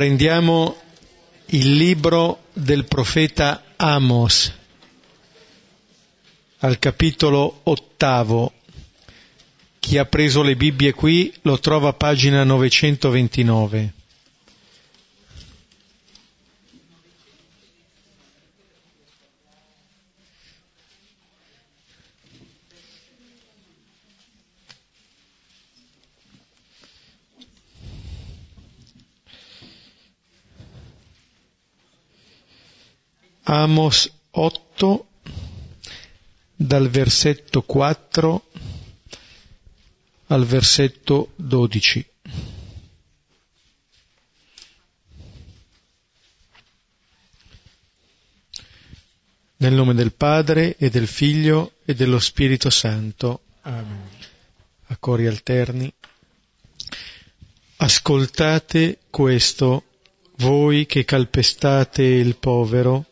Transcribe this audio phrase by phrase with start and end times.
[0.00, 0.76] Prendiamo
[1.48, 4.50] il libro del profeta Amos
[6.60, 8.50] al capitolo ottavo.
[9.78, 13.92] Chi ha preso le Bibbie qui lo trova a pagina 929.
[33.42, 35.08] Amos 8
[36.54, 38.44] dal versetto 4
[40.26, 42.08] al versetto 12.
[49.56, 53.42] Nel nome del Padre e del Figlio e dello Spirito Santo.
[53.62, 54.08] Amen.
[54.86, 55.92] A cori alterni.
[57.76, 59.84] Ascoltate questo,
[60.36, 63.06] voi che calpestate il povero,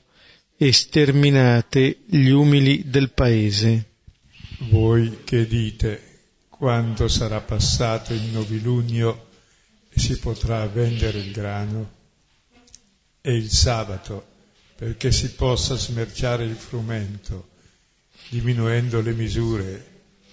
[0.60, 3.86] e sterminate gli umili del paese.
[4.70, 6.02] Voi che dite,
[6.48, 9.28] quando sarà passato il novilunio
[9.88, 11.90] e si potrà vendere il grano,
[13.20, 14.26] e il sabato,
[14.74, 17.50] perché si possa smerciare il frumento,
[18.28, 19.86] diminuendo le misure,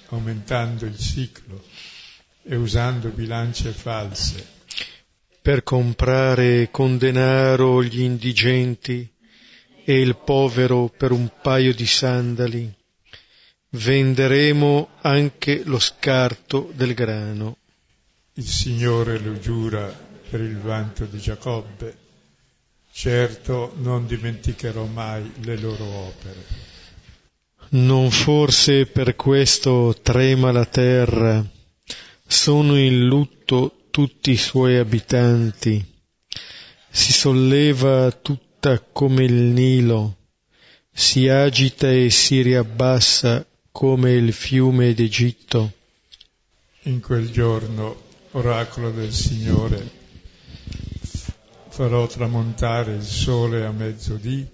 [0.08, 1.64] aumentando il ciclo
[2.42, 4.54] e usando bilance false.
[5.42, 9.08] Per comprare con denaro gli indigenti,
[9.86, 12.74] e il povero per un paio di sandali.
[13.70, 17.58] Venderemo anche lo scarto del grano.
[18.34, 19.86] Il Signore lo giura
[20.30, 21.98] per il vanto di Giacobbe.
[22.92, 26.74] Certo non dimenticherò mai le loro opere.
[27.70, 31.46] Non forse per questo trema la terra,
[32.26, 35.84] sono in lutto tutti i suoi abitanti,
[36.90, 40.18] si solleva tutto alta come il Nilo,
[40.92, 45.72] si agita e si riabbassa come il fiume d'Egitto.
[46.84, 47.96] In quel giorno,
[48.32, 49.88] oracolo del Signore,
[51.70, 54.48] farò tramontare il sole a mezzodì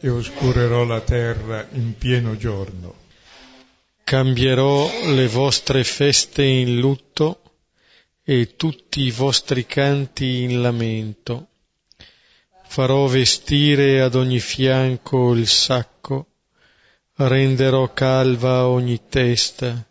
[0.00, 2.94] e oscurerò la terra in pieno giorno.
[4.02, 7.42] Cambierò le vostre feste in lutto
[8.24, 11.49] e tutti i vostri canti in lamento
[12.70, 16.28] farò vestire ad ogni fianco il sacco,
[17.16, 19.84] renderò calva ogni testa,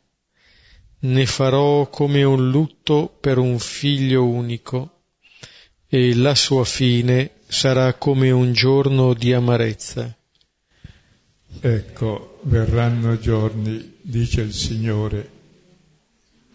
[1.00, 5.02] ne farò come un lutto per un figlio unico,
[5.90, 10.18] e la sua fine sarà come un giorno di amarezza.
[11.60, 15.30] Ecco, verranno giorni, dice il Signore,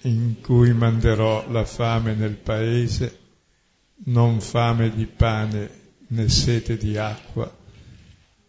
[0.05, 3.19] in cui manderò la fame nel paese,
[4.06, 7.53] non fame di pane né sete di acqua,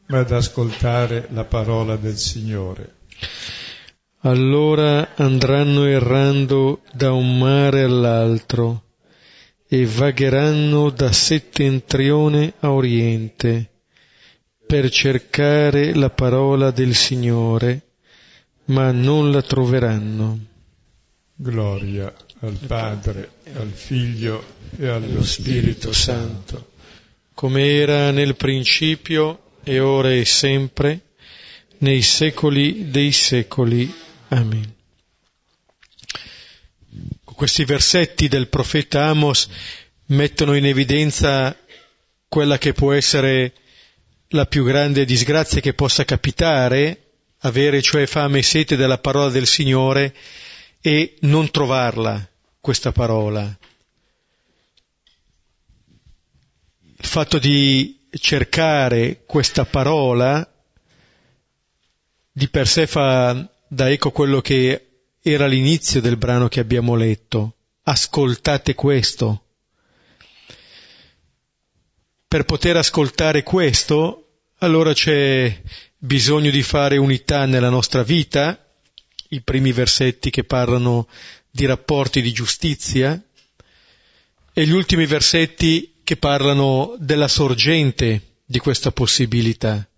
[0.07, 2.93] ma ad ascoltare la parola del Signore.
[4.21, 8.83] Allora andranno errando da un mare all'altro
[9.67, 13.69] e vagheranno da settentrione a oriente
[14.65, 17.81] per cercare la parola del Signore,
[18.65, 20.39] ma non la troveranno.
[21.35, 24.43] Gloria al Padre, al Figlio
[24.77, 26.73] e allo Spirito Santo
[27.35, 31.01] come era nel principio e ora e sempre,
[31.79, 33.93] nei secoli dei secoli.
[34.29, 34.73] Amen.
[37.23, 39.49] Questi versetti del profeta Amos
[40.07, 41.55] mettono in evidenza
[42.29, 43.53] quella che può essere
[44.29, 49.45] la più grande disgrazia che possa capitare, avere cioè fame e sete della parola del
[49.45, 50.15] Signore
[50.81, 52.25] e non trovarla,
[52.61, 53.57] questa parola,
[56.97, 60.49] il fatto di cercare questa parola
[62.31, 64.87] di per sé fa da eco quello che
[65.21, 67.55] era l'inizio del brano che abbiamo letto.
[67.83, 69.43] Ascoltate questo.
[72.27, 75.61] Per poter ascoltare questo, allora c'è
[75.97, 78.61] bisogno di fare unità nella nostra vita,
[79.29, 81.07] i primi versetti che parlano
[81.49, 83.21] di rapporti di giustizia,
[84.53, 89.89] e gli ultimi versetti che parlano della sorgente di questa possibilità.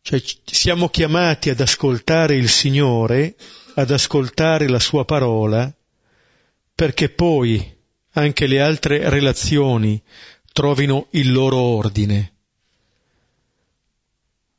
[0.00, 3.36] Cioè siamo chiamati ad ascoltare il Signore,
[3.74, 5.70] ad ascoltare la Sua parola,
[6.74, 7.76] perché poi
[8.12, 10.02] anche le altre relazioni
[10.54, 12.32] trovino il loro ordine.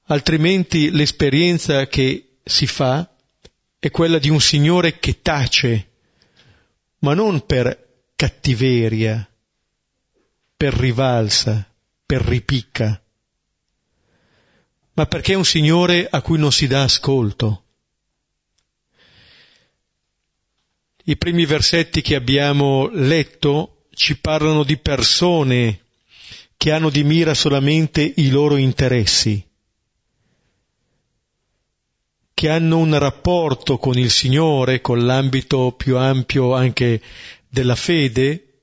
[0.05, 3.09] Altrimenti l'esperienza che si fa
[3.79, 5.89] è quella di un Signore che tace,
[6.99, 7.82] ma non per
[8.23, 9.29] cattiveria,
[10.55, 11.69] per rivalsa,
[12.05, 13.03] per ripicca,
[14.93, 17.63] ma perché è un Signore a cui non si dà ascolto.
[21.03, 25.81] I primi versetti che abbiamo letto ci parlano di persone
[26.55, 29.45] che hanno di mira solamente i loro interessi,
[32.33, 37.01] che hanno un rapporto con il Signore, con l'ambito più ampio anche
[37.53, 38.61] della fede,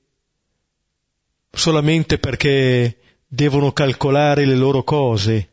[1.49, 5.49] solamente perché devono calcolare le loro cose.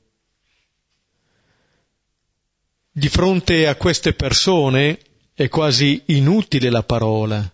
[2.90, 4.98] Di fronte a queste persone
[5.34, 7.48] è quasi inutile la parola,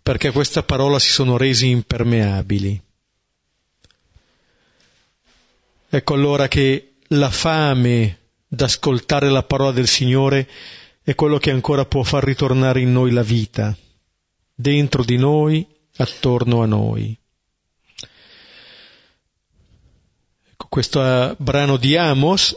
[0.00, 2.80] perché a questa parola si sono resi impermeabili.
[5.88, 10.48] Ecco allora che la fame d'ascoltare la parola del Signore
[11.02, 13.76] è quello che ancora può far ritornare in noi la vita,
[14.56, 15.64] dentro di noi
[15.96, 17.16] attorno a noi.
[20.50, 22.56] Ecco, questo eh, brano di Amos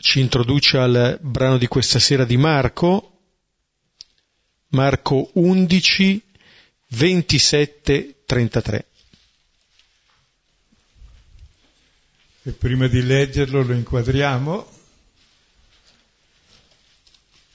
[0.00, 3.20] ci introduce al brano di questa sera di Marco,
[4.70, 6.22] Marco 11,
[6.88, 8.86] 27, 33.
[12.42, 14.66] E prima di leggerlo lo inquadriamo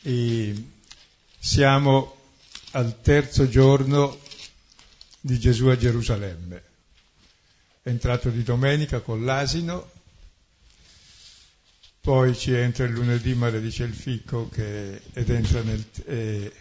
[0.04, 0.66] e
[1.40, 2.23] siamo
[2.76, 4.18] al terzo giorno
[5.20, 6.64] di Gesù a Gerusalemme.
[7.82, 9.92] È entrato di domenica con l'asino,
[12.02, 16.52] poi ci entra il lunedì maledice il fico che, ed, entra nel, eh,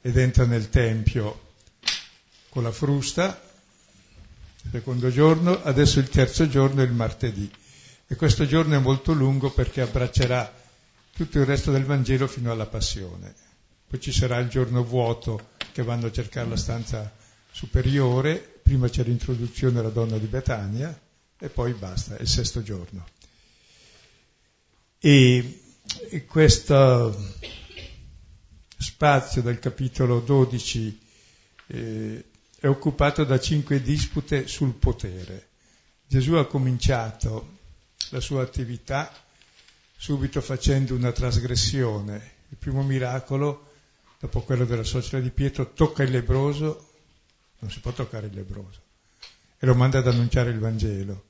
[0.00, 1.48] ed entra nel Tempio
[2.48, 3.40] con la frusta,
[4.70, 7.50] secondo giorno, adesso il terzo giorno è il martedì.
[8.06, 10.52] E questo giorno è molto lungo perché abbraccerà
[11.12, 13.48] tutto il resto del Vangelo fino alla passione.
[13.90, 17.12] Poi ci sarà il giorno vuoto che vanno a cercare la stanza
[17.50, 20.96] superiore, prima c'è l'introduzione alla donna di Betania
[21.36, 23.04] e poi basta, è il sesto giorno.
[25.00, 25.60] E,
[26.08, 27.34] e questo
[28.78, 31.00] spazio del capitolo 12
[31.66, 32.24] eh,
[32.60, 35.48] è occupato da cinque dispute sul potere.
[36.06, 37.58] Gesù ha cominciato
[38.10, 39.12] la sua attività
[39.96, 42.38] subito facendo una trasgressione.
[42.50, 43.69] Il primo miracolo,
[44.20, 46.88] dopo quello della suocera di Pietro, tocca il lebroso
[47.60, 48.80] non si può toccare il lebroso,
[49.58, 51.24] e lo manda ad annunciare il Vangelo.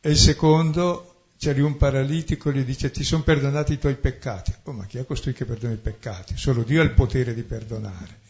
[0.00, 4.54] E il secondo, c'è lì un paralitico gli dice ti sono perdonati i tuoi peccati.
[4.64, 6.36] Oh, ma chi è costui che perdona i peccati?
[6.36, 8.20] Solo Dio ha il potere di perdonare.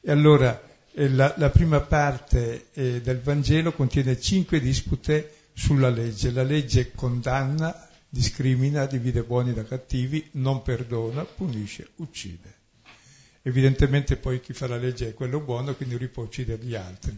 [0.00, 0.60] E allora
[0.92, 6.32] eh, la, la prima parte eh, del Vangelo contiene cinque dispute sulla legge.
[6.32, 7.85] La legge condanna,
[8.16, 12.54] discrimina, divide buoni da cattivi, non perdona, punisce, uccide.
[13.42, 17.16] Evidentemente poi chi fa la legge è quello buono, quindi lui può uccidere gli altri.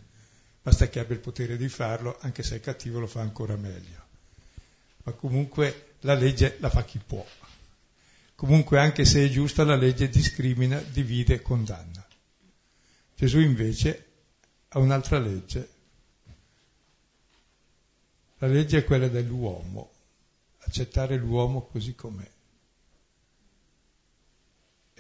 [0.61, 4.07] Basta che abbia il potere di farlo, anche se è cattivo lo fa ancora meglio.
[5.05, 7.25] Ma comunque la legge la fa chi può.
[8.35, 12.07] Comunque anche se è giusta la legge discrimina, divide condanna.
[13.15, 14.07] Gesù invece
[14.69, 15.69] ha un'altra legge.
[18.39, 19.91] La legge è quella dell'uomo,
[20.69, 22.31] accettare l'uomo così com'è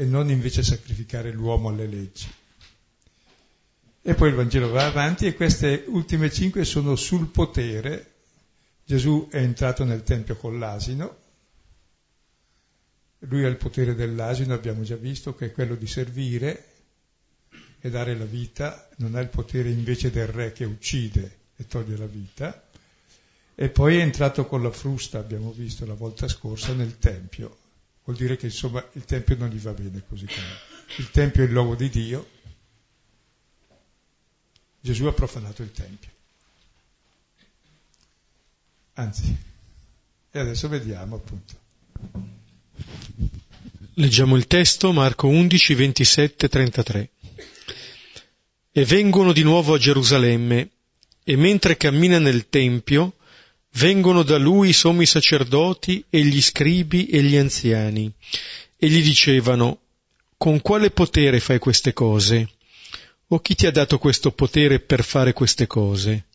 [0.01, 2.33] e non invece sacrificare l'uomo alle leggi.
[4.01, 8.13] E poi il Vangelo va avanti e queste ultime cinque sono sul potere.
[8.85, 11.17] Gesù è entrato nel Tempio con l'asino,
[13.23, 16.67] lui ha il potere dell'asino, abbiamo già visto, che è quello di servire
[17.81, 21.97] e dare la vita, non ha il potere invece del re che uccide e toglie
[21.97, 22.68] la vita.
[23.61, 27.67] E poi è entrato con la frusta, abbiamo visto la volta scorsa, nel Tempio
[28.09, 30.97] vuol dire che insomma il Tempio non gli va bene così come.
[30.97, 32.27] Il Tempio è il luogo di Dio,
[34.81, 36.11] Gesù ha profanato il Tempio.
[38.95, 39.37] Anzi,
[40.31, 41.55] e adesso vediamo appunto.
[43.95, 47.11] Leggiamo il testo, Marco 11, 27, 33.
[48.73, 50.71] E vengono di nuovo a Gerusalemme,
[51.25, 53.17] e mentre cammina nel Tempio,
[53.79, 58.13] vengono da lui i sommi sacerdoti e gli scribi e gli anziani,
[58.77, 59.81] e gli dicevano,
[60.37, 62.49] con quale potere fai queste cose?
[63.29, 66.27] O chi ti ha dato questo potere per fare queste cose?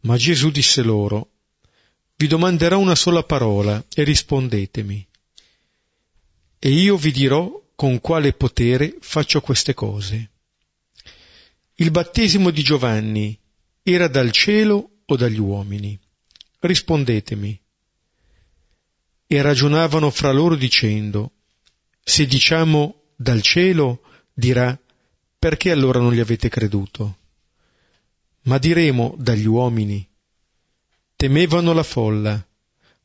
[0.00, 1.30] Ma Gesù disse loro,
[2.16, 5.06] vi domanderò una sola parola e rispondetemi.
[6.58, 10.30] E io vi dirò con quale potere faccio queste cose.
[11.74, 13.38] Il battesimo di Giovanni
[13.82, 16.00] era dal cielo o dagli uomini?
[16.66, 17.60] Rispondetemi.
[19.26, 21.32] E ragionavano fra loro dicendo,
[22.02, 24.78] se diciamo dal cielo, dirà,
[25.38, 27.18] perché allora non gli avete creduto?
[28.46, 30.06] ma diremo dagli uomini.
[31.14, 32.44] Temevano la folla,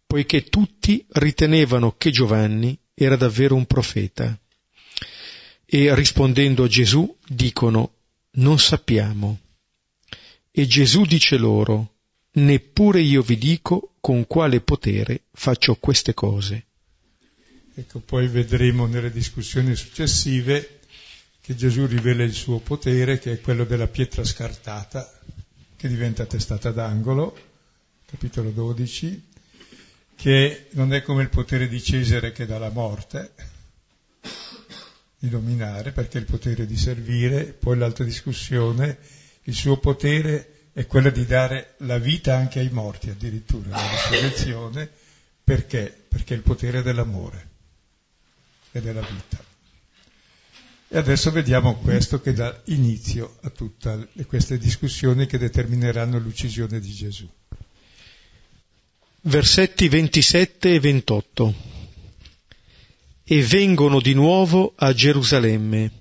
[0.06, 4.38] poiché tutti ritenevano che Giovanni era davvero un profeta.
[5.66, 7.94] E rispondendo a Gesù dicono,
[8.32, 9.40] non sappiamo.
[10.52, 11.91] E Gesù dice loro,
[12.34, 16.66] neppure io vi dico con quale potere faccio queste cose.
[17.74, 20.80] Ecco, poi vedremo nelle discussioni successive
[21.42, 25.12] che Gesù rivela il suo potere, che è quello della pietra scartata,
[25.76, 27.36] che diventa testata d'angolo,
[28.06, 29.30] capitolo 12,
[30.16, 33.32] che non è come il potere di Cesare che dà la morte,
[35.18, 38.98] di dominare, perché il potere di servire, poi l'altra discussione,
[39.44, 44.90] il suo potere è quello di dare la vita anche ai morti, addirittura, la risurrezione,
[45.44, 46.06] perché?
[46.08, 47.50] Perché il potere dell'amore
[48.72, 49.44] e della vita.
[50.94, 56.92] E adesso vediamo questo che dà inizio a tutte queste discussioni che determineranno l'uccisione di
[56.92, 57.30] Gesù.
[59.22, 61.54] Versetti 27 e 28.
[63.24, 65.92] E vengono di nuovo a Gerusalemme.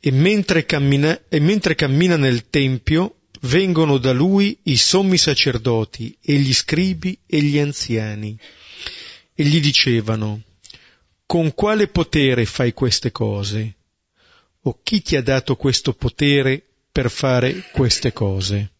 [0.00, 6.34] E mentre cammina, e mentre cammina nel Tempio, vengono da lui i sommi sacerdoti e
[6.34, 8.38] gli scribi e gli anziani.
[9.34, 10.42] E gli dicevano,
[11.26, 13.74] con quale potere fai queste cose?
[14.62, 18.70] O chi ti ha dato questo potere per fare queste cose?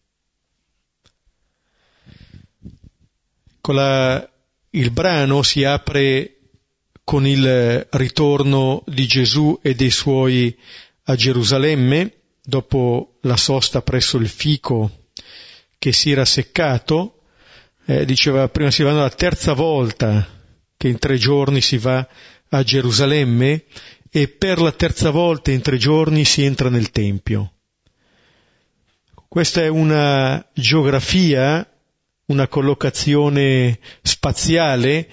[3.61, 4.29] Con la,
[4.71, 6.37] il brano si apre
[7.03, 10.57] con il ritorno di Gesù e dei suoi
[11.03, 12.13] a Gerusalemme,
[12.45, 15.09] dopo la sosta presso il fico
[15.77, 17.21] che si era seccato,
[17.85, 20.27] eh, diceva prima si va la terza volta
[20.77, 22.07] che in tre giorni si va
[22.49, 23.63] a Gerusalemme
[24.09, 27.51] e per la terza volta in tre giorni si entra nel Tempio.
[29.27, 31.67] Questa è una geografia,
[32.27, 35.09] una collocazione spaziale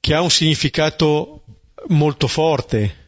[0.00, 1.44] che ha un significato
[1.88, 2.99] molto forte.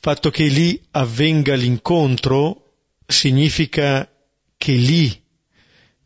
[0.00, 2.72] Fatto che lì avvenga l'incontro
[3.06, 4.10] significa
[4.56, 5.22] che lì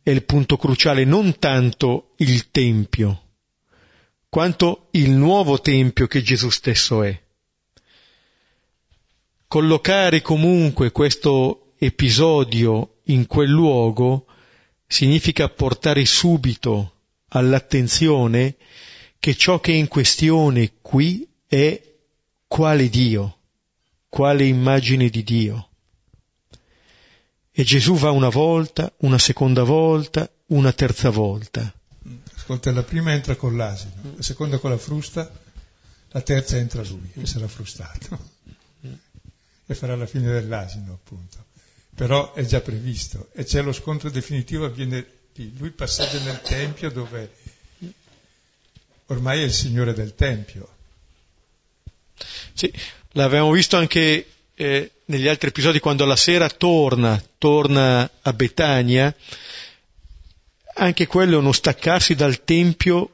[0.03, 3.21] è il punto cruciale, non tanto il Tempio
[4.35, 7.23] quanto il nuovo Tempio che Gesù stesso è.
[9.47, 14.25] Collocare comunque questo episodio in quel luogo
[14.85, 16.95] significa portare subito
[17.29, 18.57] all'attenzione
[19.21, 21.81] che ciò che è in questione qui è
[22.45, 23.34] quale Dio,
[24.15, 25.69] quale immagine di Dio.
[27.51, 31.73] E Gesù va una volta, una seconda volta, una terza volta
[32.45, 35.27] Ascolta, la prima entra con l'asino, la seconda con la frusta,
[36.09, 38.33] la terza entra lui, che sarà frustato.
[39.65, 41.43] E farà la fine dell'asino, appunto.
[41.95, 45.57] Però è già previsto e c'è lo scontro definitivo, avviene lì.
[45.57, 47.31] Lui passeggia nel Tempio dove
[49.07, 50.69] ormai è il Signore del Tempio.
[52.53, 52.71] Sì,
[53.15, 59.13] l'avevamo visto anche eh, negli altri episodi quando alla sera torna, torna a Betania
[60.77, 63.09] anche quello è uno staccarsi dal Tempio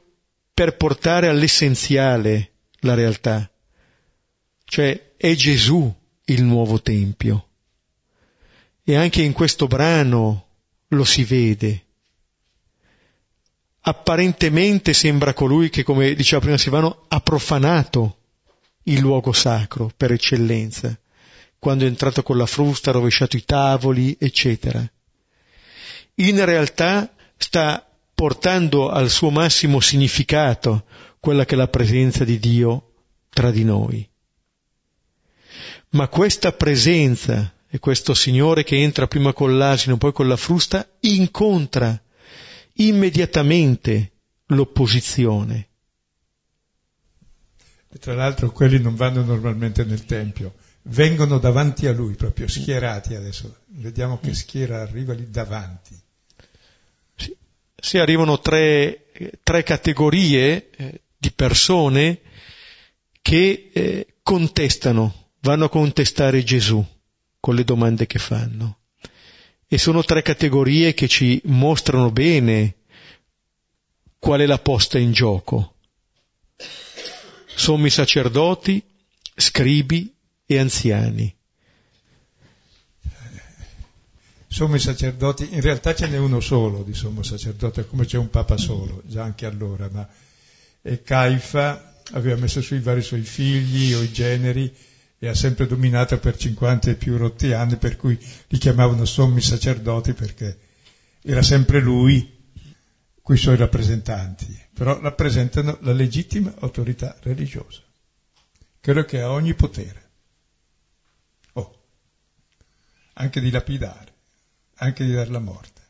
[0.54, 3.50] per portare all'essenziale la realtà.
[4.66, 5.94] Cioè è Gesù
[6.26, 7.48] il nuovo Tempio.
[8.84, 10.48] E anche in questo brano
[10.88, 11.86] lo si vede.
[13.82, 18.21] Apparentemente sembra colui che, come diceva prima Silvano, ha profanato
[18.84, 20.98] il luogo sacro per eccellenza,
[21.60, 24.84] quando è entrato con la frusta, ha rovesciato i tavoli, eccetera.
[26.16, 30.86] In realtà sta portando al suo massimo significato
[31.20, 32.94] quella che è la presenza di Dio
[33.30, 34.08] tra di noi.
[35.90, 40.88] Ma questa presenza e questo Signore che entra prima con l'asino, poi con la frusta,
[41.02, 42.00] incontra
[42.74, 44.12] immediatamente
[44.48, 45.70] l'opposizione.
[47.94, 53.16] E tra l'altro quelli non vanno normalmente nel Tempio, vengono davanti a lui, proprio schierati
[53.16, 53.58] adesso.
[53.68, 56.00] Vediamo che schiera arriva lì davanti
[57.82, 59.08] si arrivano tre,
[59.42, 62.20] tre categorie eh, di persone
[63.22, 66.86] che eh, contestano, vanno a contestare Gesù
[67.40, 68.78] con le domande che fanno.
[69.68, 72.76] E sono tre categorie che ci mostrano bene
[74.20, 75.76] qual è la posta in gioco.
[77.62, 78.84] Sommi sacerdoti,
[79.36, 80.12] scribi
[80.48, 81.36] e anziani.
[84.48, 88.58] sommi sacerdoti, in realtà ce n'è uno solo di sommo sacerdote, come c'è un papa
[88.58, 90.10] solo, già anche allora, ma
[90.82, 94.76] e Caifa aveva messo su i vari suoi figli o i generi
[95.20, 99.40] e ha sempre dominato per 50 e più rotti anni, per cui li chiamavano sommi
[99.40, 100.58] sacerdoti perché
[101.22, 102.28] era sempre lui
[103.22, 104.48] con i suoi rappresentanti,
[104.82, 107.82] però rappresentano la legittima autorità religiosa,
[108.82, 110.10] quello che ha ogni potere,
[111.54, 111.84] oh,
[113.14, 114.12] anche di lapidare,
[114.78, 115.82] anche di dare la morte.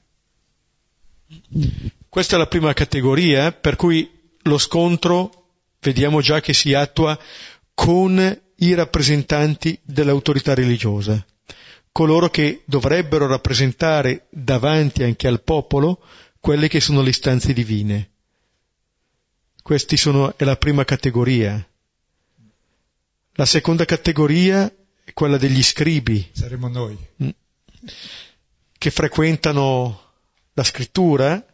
[2.10, 7.18] Questa è la prima categoria, per cui lo scontro vediamo già che si attua
[7.74, 11.26] con i rappresentanti dell'autorità religiosa,
[11.94, 16.04] coloro che dovrebbero rappresentare davanti anche al popolo
[16.42, 18.11] quelle che sono le istanze divine.
[19.62, 21.66] Questa è la prima categoria.
[23.34, 26.30] La seconda categoria è quella degli scribi.
[26.34, 26.98] Saremo noi.
[27.24, 27.30] Mm.
[28.78, 30.02] Che frequentano
[30.54, 31.46] la scrittura.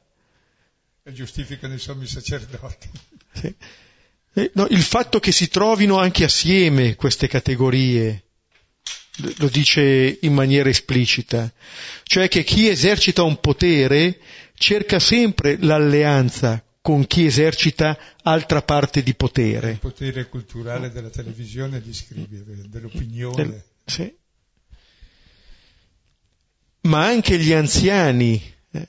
[1.04, 2.90] E giustificano i sommi sacerdoti.
[3.34, 3.56] Sì.
[4.34, 8.24] Eh, no, il fatto che si trovino anche assieme queste categorie,
[9.38, 11.52] lo dice in maniera esplicita,
[12.04, 14.20] cioè che chi esercita un potere
[14.54, 19.72] cerca sempre l'alleanza con chi esercita altra parte di potere.
[19.72, 23.36] Il potere culturale della televisione, gli scrivi, dell'opinione.
[23.36, 24.16] Del, sì.
[26.84, 28.42] Ma anche gli anziani,
[28.72, 28.88] eh,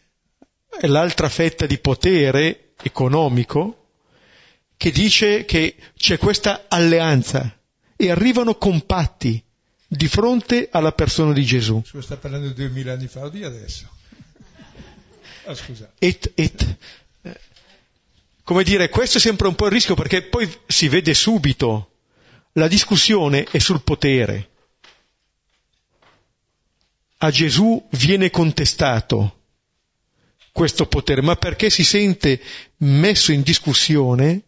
[0.87, 3.89] l'altra fetta di potere economico,
[4.77, 7.53] che dice che c'è questa alleanza
[7.97, 9.43] e arrivano compatti
[9.89, 11.83] di fronte alla persona di Gesù.
[11.85, 13.89] Scusa, sta parlando di duemila anni fa o di adesso?
[15.47, 15.91] Ah, scusa.
[15.99, 16.77] Et, et.
[18.49, 21.97] Come dire, questo è sempre un po' il rischio perché poi si vede subito
[22.53, 24.49] la discussione è sul potere.
[27.19, 29.43] A Gesù viene contestato
[30.51, 32.41] questo potere, ma perché si sente
[32.79, 34.43] messo in discussione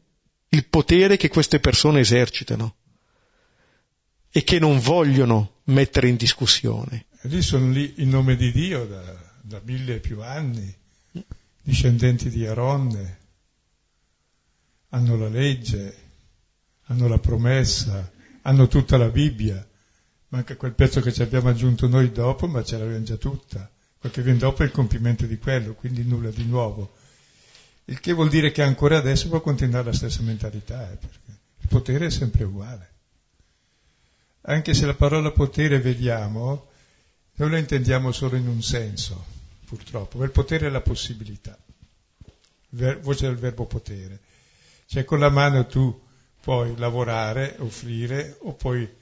[0.49, 2.77] il potere che queste persone esercitano
[4.31, 7.05] e che non vogliono mettere in discussione.
[7.25, 10.75] Lì sono lì in nome di Dio da, da mille e più anni,
[11.61, 13.19] discendenti di Aronne,
[14.91, 15.97] hanno la legge,
[16.85, 18.11] hanno la promessa,
[18.43, 19.67] hanno tutta la Bibbia,
[20.29, 23.71] manca quel pezzo che ci abbiamo aggiunto noi dopo, ma ce l'abbiamo già tutta.
[23.99, 26.95] Quel che viene dopo è il compimento di quello, quindi nulla di nuovo.
[27.85, 31.69] Il che vuol dire che ancora adesso può continuare la stessa mentalità, eh, perché il
[31.69, 32.89] potere è sempre uguale.
[34.43, 36.69] Anche se la parola potere vediamo,
[37.35, 39.23] noi la intendiamo solo in un senso,
[39.67, 40.23] purtroppo.
[40.25, 41.59] Il potere è la possibilità,
[42.71, 44.21] voce del verbo potere.
[44.91, 46.05] Cioè con la mano tu
[46.41, 48.93] puoi lavorare, offrire o puoi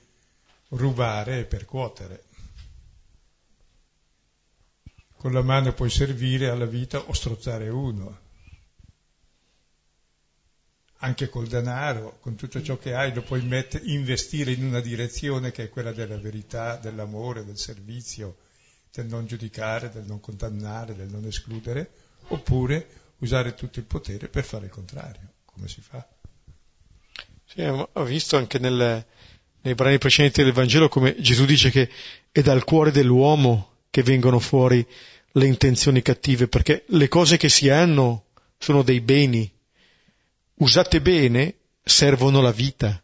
[0.69, 2.25] rubare e percuotere.
[5.17, 8.19] Con la mano puoi servire alla vita o strozzare uno
[10.99, 15.53] anche col denaro, con tutto ciò che hai, lo puoi mettere, investire in una direzione
[15.53, 18.37] che è quella della verità, dell'amore, del servizio,
[18.93, 21.91] del non giudicare, del non condannare, del non escludere,
[22.27, 22.87] oppure
[23.21, 26.07] usare tutto il potere per fare il contrario, come si fa.
[27.45, 29.05] Sì, ho visto anche nel,
[29.63, 31.91] nei brani precedenti del Vangelo come Gesù dice che
[32.31, 34.87] è dal cuore dell'uomo che vengono fuori
[35.33, 38.27] le intenzioni cattive, perché le cose che si hanno
[38.59, 39.51] sono dei beni,
[40.57, 43.03] usate bene, servono la vita.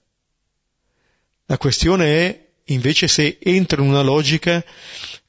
[1.46, 4.64] La questione è invece se entra in una logica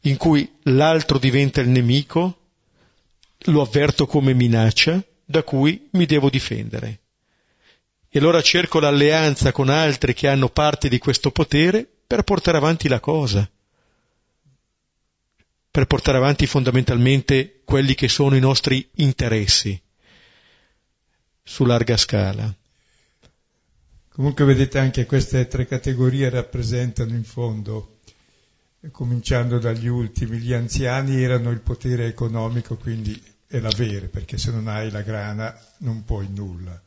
[0.02, 2.40] in cui l'altro diventa il nemico,
[3.48, 7.00] lo avverto come minaccia da cui mi devo difendere.
[8.16, 12.88] E allora cerco l'alleanza con altri che hanno parte di questo potere per portare avanti
[12.88, 13.46] la cosa,
[15.70, 19.78] per portare avanti fondamentalmente quelli che sono i nostri interessi
[21.44, 22.56] su larga scala.
[24.08, 27.98] Comunque vedete anche queste tre categorie rappresentano in fondo,
[28.92, 34.70] cominciando dagli ultimi, gli anziani erano il potere economico, quindi è l'avere, perché se non
[34.70, 36.82] hai la grana non puoi nulla.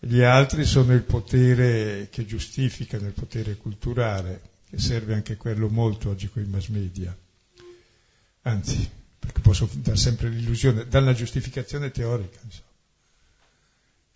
[0.00, 6.10] Gli altri sono il potere che giustificano, il potere culturale, che serve anche quello molto
[6.10, 7.16] oggi con i mass media.
[8.42, 12.38] Anzi, perché posso dare sempre l'illusione, dalla giustificazione teorica.
[12.44, 12.66] Insomma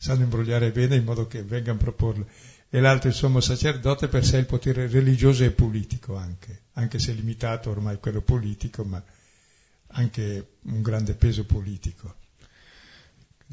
[0.03, 2.27] sanno imbrogliare bene in modo che vengano a proporle.
[2.69, 7.13] E l'altro il sommo sacerdote per sé il potere religioso e politico anche, anche se
[7.13, 9.01] limitato ormai quello politico, ma
[9.89, 12.17] anche un grande peso politico.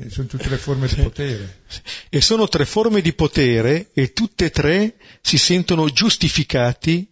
[0.01, 1.63] E sono tutte le forme di potere.
[2.07, 7.05] E sono tre forme di potere e tutte e tre si sentono giustificati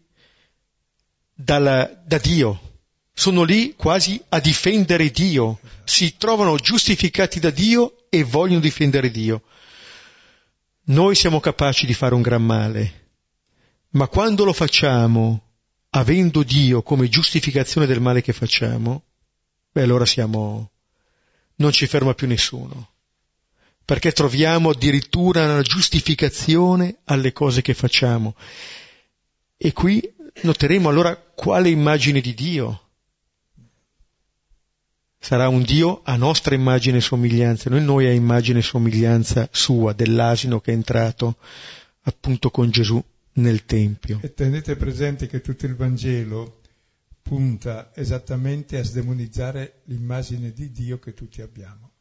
[1.33, 2.61] dalla, da Dio.
[3.13, 5.59] Sono lì quasi a difendere Dio.
[5.83, 9.43] Si trovano giustificati da Dio e vogliono difendere Dio.
[10.85, 13.09] Noi siamo capaci di fare un gran male,
[13.89, 15.41] Ma quando lo facciamo
[15.89, 19.03] avendo Dio come giustificazione del male che facciamo,
[19.73, 20.71] beh allora siamo...
[21.57, 22.89] non ci ferma più nessuno,
[23.85, 28.35] perché troviamo addirittura una giustificazione alle cose che facciamo.
[29.55, 30.01] E qui
[30.41, 32.81] noteremo allora quale immagine di Dio.
[35.19, 39.93] Sarà un Dio a nostra immagine e somiglianza, non noi a immagine e somiglianza sua,
[39.93, 41.37] dell'asino che è entrato
[42.03, 44.19] appunto con Gesù nel Tempio.
[44.21, 46.61] E tenete presente che tutto il Vangelo
[47.27, 51.91] punta esattamente a sdemonizzare l'immagine di Dio che tutti abbiamo.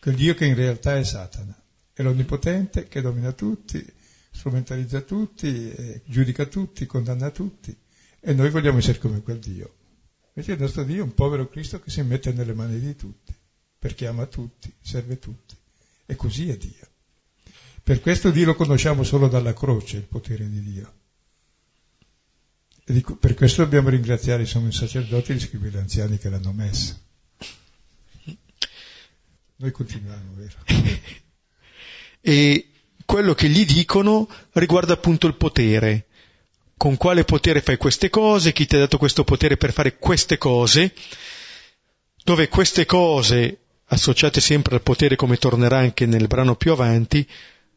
[0.00, 1.56] Quel Dio che in realtà è Satana,
[1.92, 3.84] è l'onnipotente che domina tutti,
[4.32, 7.76] strumentalizza tutti, eh, giudica tutti, condanna tutti.
[8.18, 9.74] E noi vogliamo essere come quel Dio.
[10.34, 13.32] Invece il nostro Dio è un povero Cristo che si mette nelle mani di tutti,
[13.78, 15.56] perché ama tutti, serve tutti.
[16.06, 16.88] E così è Dio.
[17.84, 20.92] Per questo Dio lo conosciamo solo dalla croce, il potere di Dio.
[22.86, 26.96] Per questo dobbiamo ringraziare i sommi sacerdoti e gli scrivi gli anziani che l'hanno messa.
[29.56, 30.54] Noi continuiamo, vero?
[32.20, 32.68] e
[33.04, 36.06] quello che gli dicono riguarda appunto il potere.
[36.76, 38.52] Con quale potere fai queste cose?
[38.52, 40.94] Chi ti ha dato questo potere per fare queste cose?
[42.22, 47.26] Dove queste cose, associate sempre al potere come tornerà anche nel brano più avanti,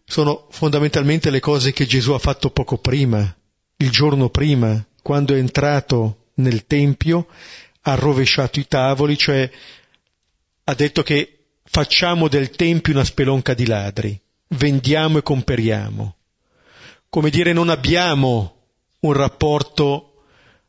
[0.06, 3.36] sono fondamentalmente le cose che Gesù ha fatto poco prima,
[3.78, 7.28] il giorno prima, quando è entrato nel Tempio,
[7.82, 9.50] ha rovesciato i tavoli, cioè
[10.64, 16.16] ha detto che facciamo del Tempio una spelonca di ladri, vendiamo e comperiamo.
[17.10, 18.56] Come dire, non abbiamo
[19.00, 20.24] un rapporto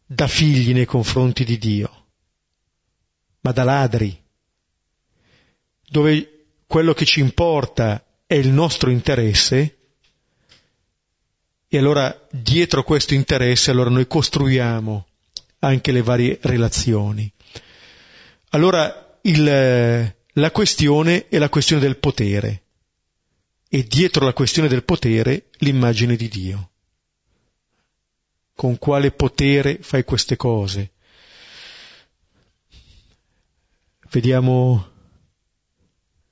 [0.07, 2.07] da figli nei confronti di Dio,
[3.40, 4.19] ma da ladri,
[5.88, 9.80] dove quello che ci importa è il nostro interesse
[11.73, 15.07] e allora dietro questo interesse allora noi costruiamo
[15.61, 17.33] anche le varie relazioni.
[18.49, 22.63] Allora il, la questione è la questione del potere
[23.69, 26.71] e dietro la questione del potere l'immagine di Dio.
[28.57, 30.91] Con quale potere fai queste cose?
[34.11, 34.91] Vediamo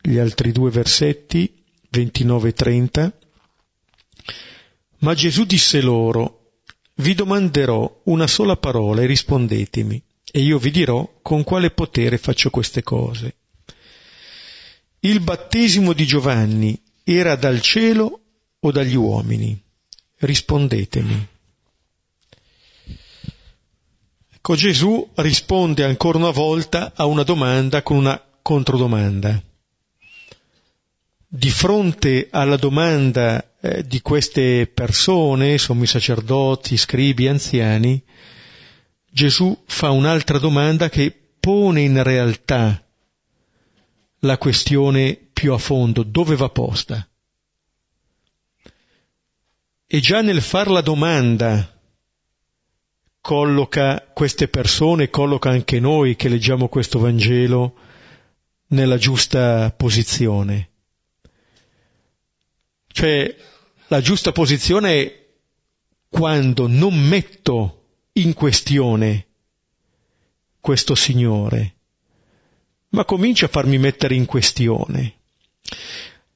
[0.00, 1.54] gli altri due versetti.
[1.92, 3.12] 29-30.
[4.98, 6.54] Ma Gesù disse loro,
[6.96, 12.50] vi domanderò una sola parola e rispondetemi, e io vi dirò con quale potere faccio
[12.50, 13.36] queste cose.
[15.00, 18.20] Il battesimo di Giovanni era dal cielo
[18.58, 19.60] o dagli uomini?
[20.16, 21.28] Rispondetemi.
[24.34, 29.40] Ecco, Gesù risponde ancora una volta a una domanda con una controdomanda
[31.30, 38.02] di fronte alla domanda eh, di queste persone, sommi sacerdoti, scribi, anziani,
[39.10, 42.82] Gesù fa un'altra domanda che pone in realtà
[44.20, 47.06] la questione più a fondo, dove va posta.
[49.86, 51.78] E già nel far la domanda
[53.20, 57.74] colloca queste persone, colloca anche noi che leggiamo questo Vangelo
[58.68, 60.70] nella giusta posizione.
[62.98, 63.32] Cioè,
[63.86, 65.26] la giusta posizione è
[66.08, 67.84] quando non metto
[68.14, 69.26] in questione
[70.58, 71.76] questo Signore,
[72.88, 75.14] ma comincio a farmi mettere in questione.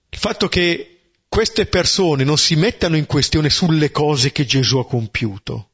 [0.08, 4.86] Il fatto che queste persone non si mettano in questione sulle cose che Gesù ha
[4.86, 5.70] compiuto,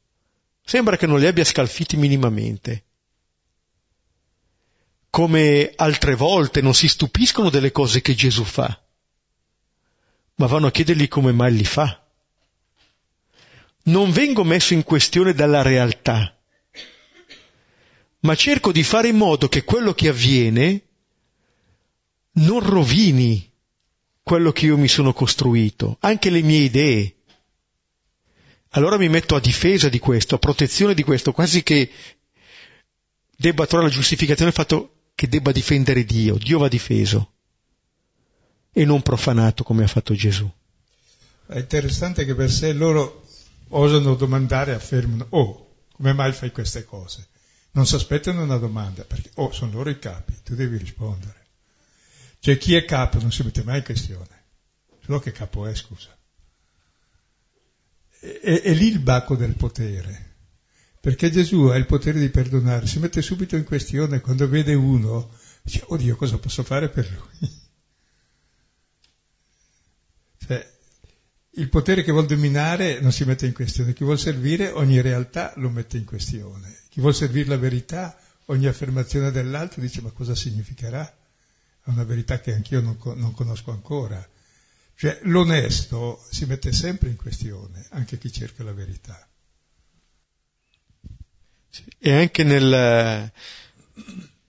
[0.65, 2.85] sembra che non li abbia scalfiti minimamente.
[5.11, 8.75] Come altre volte non si stupiscono delle cose che Gesù fa
[10.39, 12.01] ma vanno a chiedergli come mai li fa.
[13.83, 16.37] Non vengo messo in questione dalla realtà,
[18.21, 20.81] ma cerco di fare in modo che quello che avviene
[22.33, 23.51] non rovini
[24.23, 27.15] quello che io mi sono costruito, anche le mie idee.
[28.71, 31.89] Allora mi metto a difesa di questo, a protezione di questo, quasi che
[33.35, 36.35] debba trovare la giustificazione del fatto che debba difendere Dio.
[36.35, 37.38] Dio va difeso
[38.71, 40.49] e non profanato come ha fatto Gesù.
[41.47, 43.27] È interessante che per sé loro
[43.69, 47.27] osano domandare e affermano, oh, come mai fai queste cose?
[47.71, 51.35] Non si aspettano una domanda, perché, oh, sono loro i capi, tu devi rispondere.
[52.39, 54.43] Cioè chi è capo non si mette mai in questione,
[55.03, 56.15] solo che capo è, scusa.
[58.19, 60.35] È, è lì il bacco del potere,
[60.99, 65.31] perché Gesù ha il potere di perdonare, si mette subito in questione quando vede uno,
[65.61, 67.58] dice, oddio, cosa posso fare per lui?
[70.49, 70.67] Cioè,
[71.51, 75.53] il potere che vuol dominare non si mette in questione, chi vuol servire ogni realtà
[75.57, 80.33] lo mette in questione, chi vuol servire la verità, ogni affermazione dell'altro dice ma cosa
[80.33, 81.05] significherà?
[81.83, 84.27] È una verità che anch'io non, non conosco ancora.
[84.95, 89.27] Cioè l'onesto si mette sempre in questione, anche chi cerca la verità.
[91.99, 93.31] E anche nel,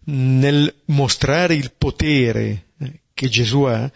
[0.05, 3.93] nel mostrare il potere eh, che Gesù ha,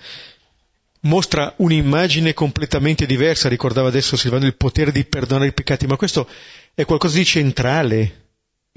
[1.04, 6.28] mostra un'immagine completamente diversa, ricordava adesso Silvano il potere di perdonare i peccati, ma questo
[6.74, 8.28] è qualcosa di centrale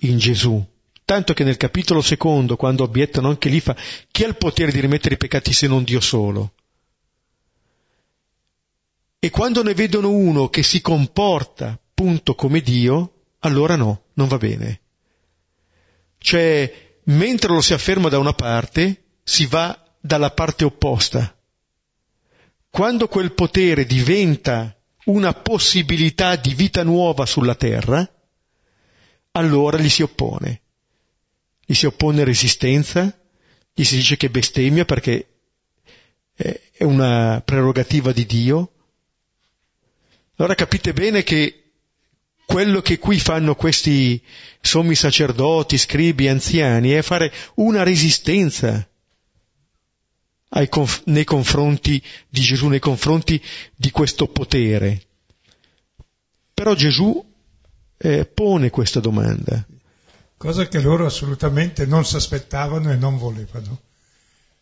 [0.02, 0.66] in Gesù.
[1.04, 3.76] Tanto che nel capitolo secondo, quando obiettano anche lì, fa
[4.12, 6.54] chi ha il potere di rimettere i peccati se non Dio solo?
[9.20, 14.38] E quando ne vedono uno che si comporta appunto come Dio, allora no, non va
[14.38, 14.82] bene.
[16.18, 21.37] Cioè, mentre lo si afferma da una parte, si va dalla parte opposta.
[22.70, 24.76] Quando quel potere diventa
[25.06, 28.08] una possibilità di vita nuova sulla terra,
[29.32, 30.62] allora gli si oppone.
[31.66, 33.18] Gli si oppone resistenza,
[33.74, 35.28] gli si dice che bestemmia perché
[36.34, 38.72] è una prerogativa di Dio.
[40.36, 41.64] Allora capite bene che
[42.46, 44.22] quello che qui fanno questi
[44.62, 48.88] sommi sacerdoti, scribi, anziani è fare una resistenza
[50.70, 53.42] conf- nei confronti di Gesù, nei confronti
[53.76, 55.02] di questo potere.
[56.54, 57.24] Però Gesù
[57.98, 59.66] eh, pone questa domanda.
[60.38, 63.82] Cosa che loro assolutamente non si aspettavano e non volevano,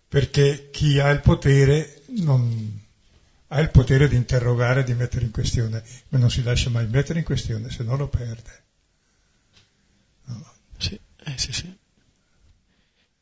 [0.08, 2.80] perché chi ha il potere non,
[3.48, 7.20] ha il potere di interrogare, di mettere in questione, ma non si lascia mai mettere
[7.20, 8.64] in questione, se no lo perde.
[10.26, 10.54] No.
[10.78, 11.78] Sì, eh, sì, sì.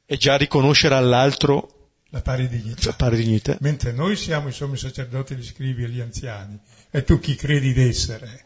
[0.06, 1.73] E già riconoscere all'altro
[2.14, 2.90] la pari dignità.
[2.90, 3.58] La pari dignità.
[3.62, 6.60] Mentre noi siamo i sommi sacerdoti, gli scrivi e gli anziani,
[6.92, 8.46] e tu chi credi d'essere?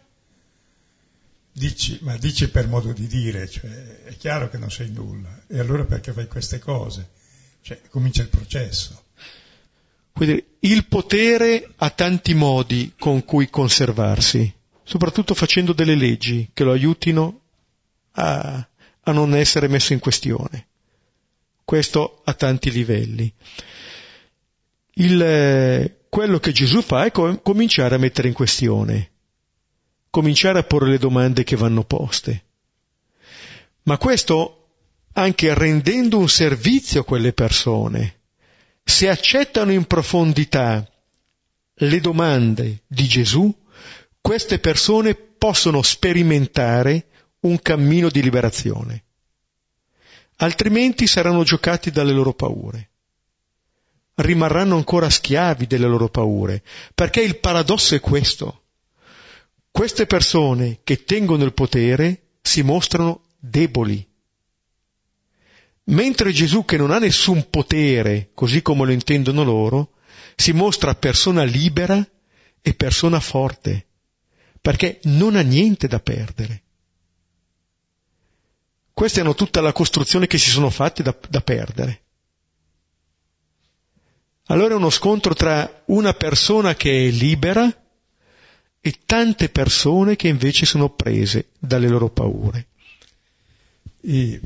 [1.52, 5.60] Dici, ma dici per modo di dire, cioè, è chiaro che non sei nulla, e
[5.60, 7.10] allora perché fai queste cose?
[7.62, 9.04] Cioè, comincia il processo.
[10.14, 14.52] Quindi il potere ha tanti modi con cui conservarsi,
[14.82, 17.42] soprattutto facendo delle leggi che lo aiutino
[18.14, 18.66] a,
[19.02, 20.68] a non essere messo in questione.
[21.68, 23.30] Questo a tanti livelli.
[24.94, 29.12] Il, quello che Gesù fa è com- cominciare a mettere in questione,
[30.10, 32.44] cominciare a porre le domande che vanno poste.
[33.84, 34.70] Ma questo
[35.12, 38.20] anche rendendo un servizio a quelle persone,
[38.82, 40.90] se accettano in profondità
[41.74, 43.54] le domande di Gesù,
[44.22, 47.08] queste persone possono sperimentare
[47.42, 49.04] un cammino di liberazione.
[50.38, 52.90] Altrimenti saranno giocati dalle loro paure.
[54.16, 56.64] Rimarranno ancora schiavi delle loro paure,
[56.96, 58.64] perché il paradosso è questo.
[59.70, 64.08] Queste persone che tengono il potere si mostrano deboli,
[65.90, 69.94] Mentre Gesù, che non ha nessun potere, così come lo intendono loro,
[70.36, 72.06] si mostra persona libera
[72.62, 73.88] e persona forte,
[74.60, 76.64] perché non ha niente da perdere.
[78.98, 82.02] Queste hanno tutta la costruzione che si sono fatte da, da perdere.
[84.46, 87.72] Allora è uno scontro tra una persona che è libera
[88.82, 92.70] e tante persone che invece sono prese dalle loro paure.
[94.02, 94.42] E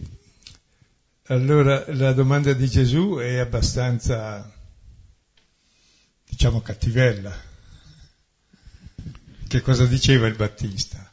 [1.28, 4.54] allora la domanda di Gesù è abbastanza,
[6.28, 7.34] diciamo, cattivella.
[9.48, 11.11] Che cosa diceva il Battista?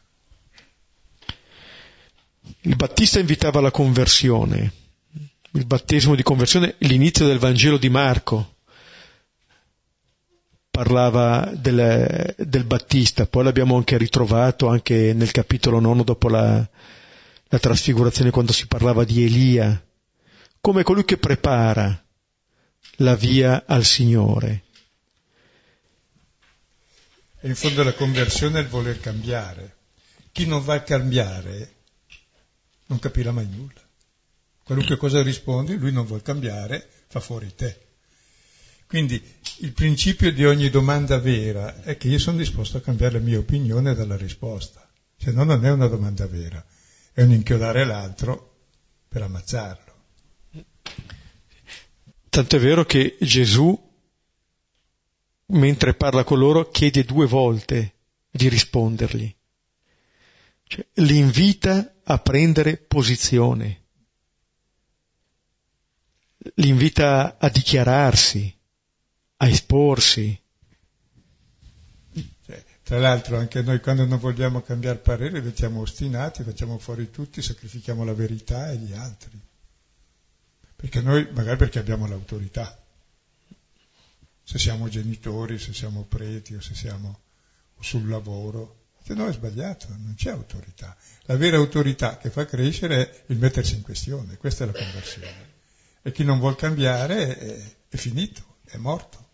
[2.69, 4.73] Il Battista invitava alla conversione,
[5.53, 8.57] il battesimo di conversione, l'inizio del Vangelo di Marco
[10.69, 16.69] parlava del, del Battista, poi l'abbiamo anche ritrovato anche nel capitolo nono dopo la,
[17.45, 19.83] la trasfigurazione quando si parlava di Elia,
[20.61, 22.05] come colui che prepara
[22.97, 24.65] la via al Signore.
[27.41, 29.77] E in fondo la conversione è il voler cambiare.
[30.33, 31.77] Chi non va a cambiare
[32.89, 33.81] non capirà mai nulla.
[34.63, 37.87] Qualunque cosa rispondi, lui non vuole cambiare, fa fuori te.
[38.87, 39.23] Quindi
[39.59, 43.39] il principio di ogni domanda vera è che io sono disposto a cambiare la mia
[43.39, 44.89] opinione dalla risposta.
[45.17, 46.65] Se no non è una domanda vera,
[47.13, 48.57] è un inchiodare l'altro
[49.09, 49.87] per ammazzarlo.
[52.31, 53.79] Tanto è vero che Gesù,
[55.47, 57.95] mentre parla con loro, chiede due volte
[58.31, 59.35] di rispondergli.
[60.65, 63.83] Cioè, li invita a prendere posizione,
[66.55, 68.57] li invita a dichiararsi,
[69.37, 70.41] a esporsi.
[72.83, 78.03] Tra l'altro anche noi quando non vogliamo cambiare parere diventiamo ostinati, facciamo fuori tutti, sacrifichiamo
[78.05, 79.39] la verità e gli altri.
[80.77, 82.83] Perché noi, magari perché abbiamo l'autorità,
[84.43, 87.21] se siamo genitori, se siamo preti o se siamo
[87.79, 88.78] sul lavoro,
[89.09, 90.95] se no è sbagliato, non c'è autorità.
[91.23, 95.57] La vera autorità che fa crescere è il mettersi in questione, questa è la conversione.
[96.03, 99.29] E chi non vuol cambiare è, è finito, è morto.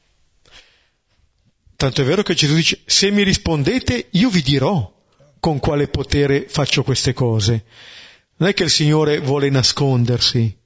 [1.75, 4.95] Tanto è vero che Gesù dice, se mi rispondete io vi dirò
[5.41, 7.65] con quale potere faccio queste cose.
[8.37, 10.57] Non è che il Signore vuole nascondersi.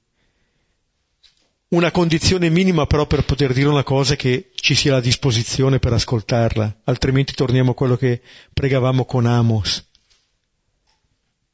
[1.69, 5.93] Una condizione minima però per poter dire una cosa che ci sia la disposizione per
[5.93, 9.87] ascoltarla, altrimenti torniamo a quello che pregavamo con Amos.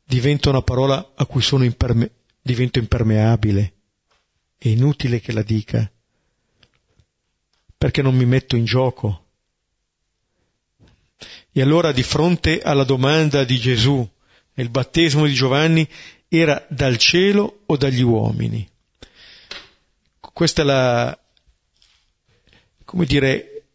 [0.04, 3.72] Diventa una parola a cui sono imperme- divento impermeabile.
[4.56, 5.90] È inutile che la dica,
[7.76, 9.24] perché non mi metto in gioco
[11.56, 14.04] e allora di fronte alla domanda di Gesù,
[14.54, 15.88] il battesimo di Giovanni
[16.26, 18.68] era dal cielo o dagli uomini?
[20.34, 21.16] Questa è la,
[22.84, 23.66] come dire,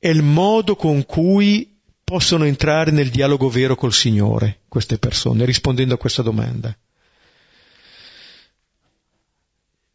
[0.00, 5.94] è il modo con cui possono entrare nel dialogo vero col Signore, queste persone, rispondendo
[5.94, 6.76] a questa domanda.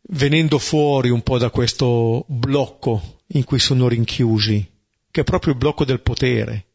[0.04, 4.66] Venendo fuori un po' da questo blocco in cui sono rinchiusi,
[5.12, 6.68] che è proprio il blocco del potere,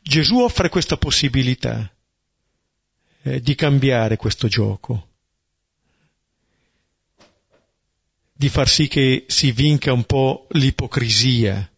[0.00, 1.92] Gesù offre questa possibilità
[3.22, 5.08] eh, di cambiare questo gioco,
[8.36, 11.70] di far sì che si vinca un po' l'ipocrisia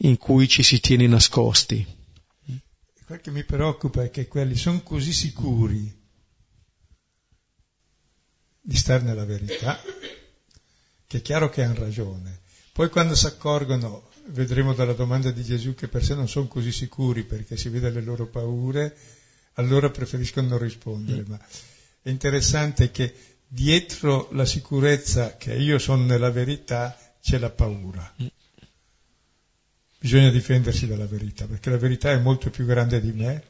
[0.00, 1.84] in cui ci si tiene nascosti.
[3.04, 6.04] Quel che mi preoccupa è che quelli sono così sicuri
[8.60, 9.80] di stare nella verità,
[11.06, 12.40] che è chiaro che hanno ragione.
[12.72, 16.72] Poi quando si accorgono vedremo dalla domanda di Gesù che per sé non sono così
[16.72, 18.96] sicuri perché si vede le loro paure,
[19.54, 21.24] allora preferiscono non rispondere.
[21.26, 21.38] Ma
[22.02, 28.14] è interessante che dietro la sicurezza che io sono nella verità c'è la paura.
[29.98, 33.44] Bisogna difendersi dalla verità, perché la verità è molto più grande di me,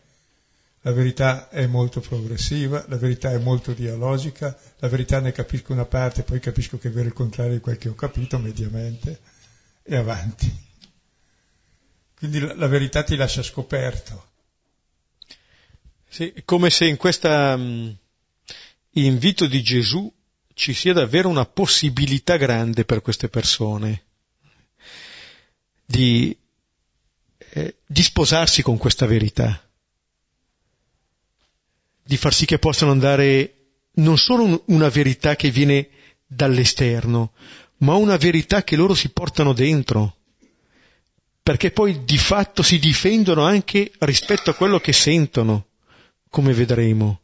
[0.83, 5.85] la verità è molto progressiva, la verità è molto dialogica, la verità ne capisco una
[5.85, 9.19] parte, poi capisco che è vero il contrario di quel che ho capito mediamente,
[9.83, 10.65] e avanti.
[12.17, 14.27] Quindi la, la verità ti lascia scoperto.
[16.09, 17.95] Sì, come se in questo um,
[19.05, 20.13] invito di Gesù
[20.55, 24.05] ci sia davvero una possibilità grande per queste persone
[25.85, 26.37] di,
[27.51, 29.63] eh, di sposarsi con questa verità,
[32.03, 33.53] di far sì che possano andare
[33.97, 35.89] non solo un, una verità che viene
[36.27, 37.33] dall'esterno,
[37.79, 40.17] ma una verità che loro si portano dentro
[41.47, 45.67] perché poi di fatto si difendono anche rispetto a quello che sentono,
[46.29, 47.21] come vedremo.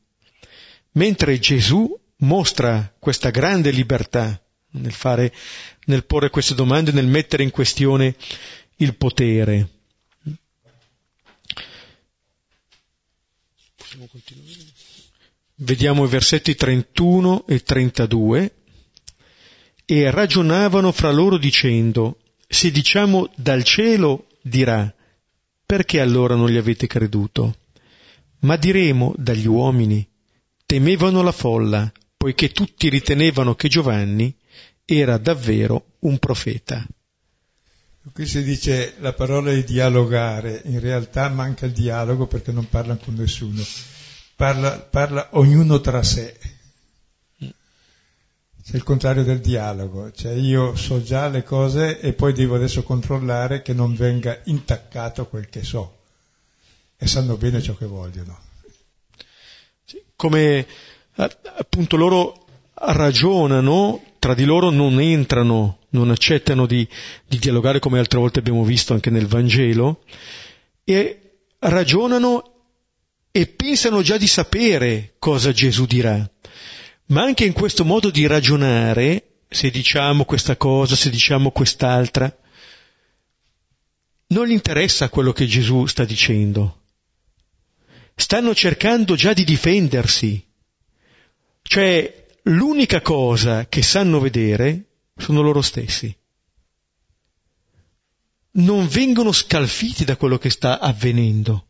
[0.93, 4.41] Mentre Gesù mostra questa grande libertà
[4.73, 5.33] nel fare,
[5.87, 8.15] nel porre queste domande, nel mettere in questione
[8.77, 9.69] il potere.
[15.57, 18.55] Vediamo i versetti 31 e 32.
[19.85, 24.93] E ragionavano fra loro dicendo, se diciamo dal cielo, dirà,
[25.67, 27.57] perché allora non gli avete creduto?
[28.41, 30.07] Ma diremo dagli uomini,
[30.73, 34.35] temevano la folla, poiché tutti ritenevano che Giovanni
[34.87, 36.87] era davvero un profeta.
[38.11, 42.99] Qui si dice la parola di dialogare, in realtà manca il dialogo perché non parlano
[43.05, 43.63] con nessuno,
[44.35, 46.39] parla, parla ognuno tra sé.
[47.37, 52.83] C'è il contrario del dialogo, cioè io so già le cose e poi devo adesso
[52.83, 55.99] controllare che non venga intaccato quel che so
[56.97, 58.52] e sanno bene ciò che vogliono.
[60.23, 60.65] Come
[61.57, 66.87] appunto loro ragionano, tra di loro non entrano, non accettano di,
[67.27, 70.05] di dialogare come altre volte abbiamo visto anche nel Vangelo,
[70.85, 72.53] e ragionano
[73.33, 76.25] e pensano già di sapere cosa Gesù dirà.
[77.07, 82.33] Ma anche in questo modo di ragionare, se diciamo questa cosa, se diciamo quest'altra,
[84.29, 86.82] non gli interessa quello che Gesù sta dicendo.
[88.15, 90.45] Stanno cercando già di difendersi.
[91.63, 94.85] Cioè, l'unica cosa che sanno vedere
[95.17, 96.15] sono loro stessi.
[98.53, 101.67] Non vengono scalfiti da quello che sta avvenendo.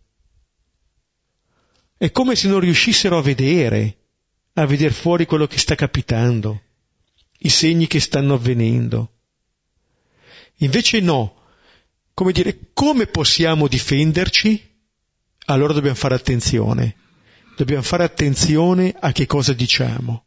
[1.96, 3.98] È come se non riuscissero a vedere
[4.54, 6.62] a vedere fuori quello che sta capitando,
[7.38, 9.12] i segni che stanno avvenendo.
[10.56, 11.40] Invece no,
[12.12, 14.70] come dire, come possiamo difenderci?
[15.46, 16.96] Allora dobbiamo fare attenzione.
[17.56, 20.24] Dobbiamo fare attenzione a che cosa diciamo.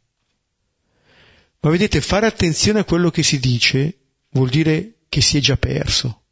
[1.60, 3.98] Ma vedete, fare attenzione a quello che si dice
[4.30, 6.22] vuol dire che si è già perso.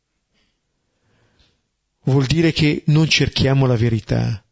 [2.05, 4.45] Vuol dire che non cerchiamo la verità.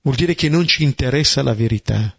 [0.00, 2.18] Vuol dire che non ci interessa la verità.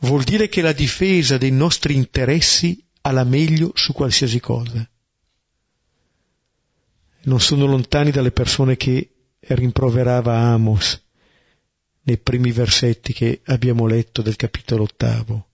[0.00, 4.88] Vuol dire che la difesa dei nostri interessi ha la meglio su qualsiasi cosa.
[7.28, 9.10] Non sono lontani dalle persone che
[9.40, 10.98] rimproverava Amos
[12.04, 15.46] nei primi versetti che abbiamo letto del capitolo ottavo.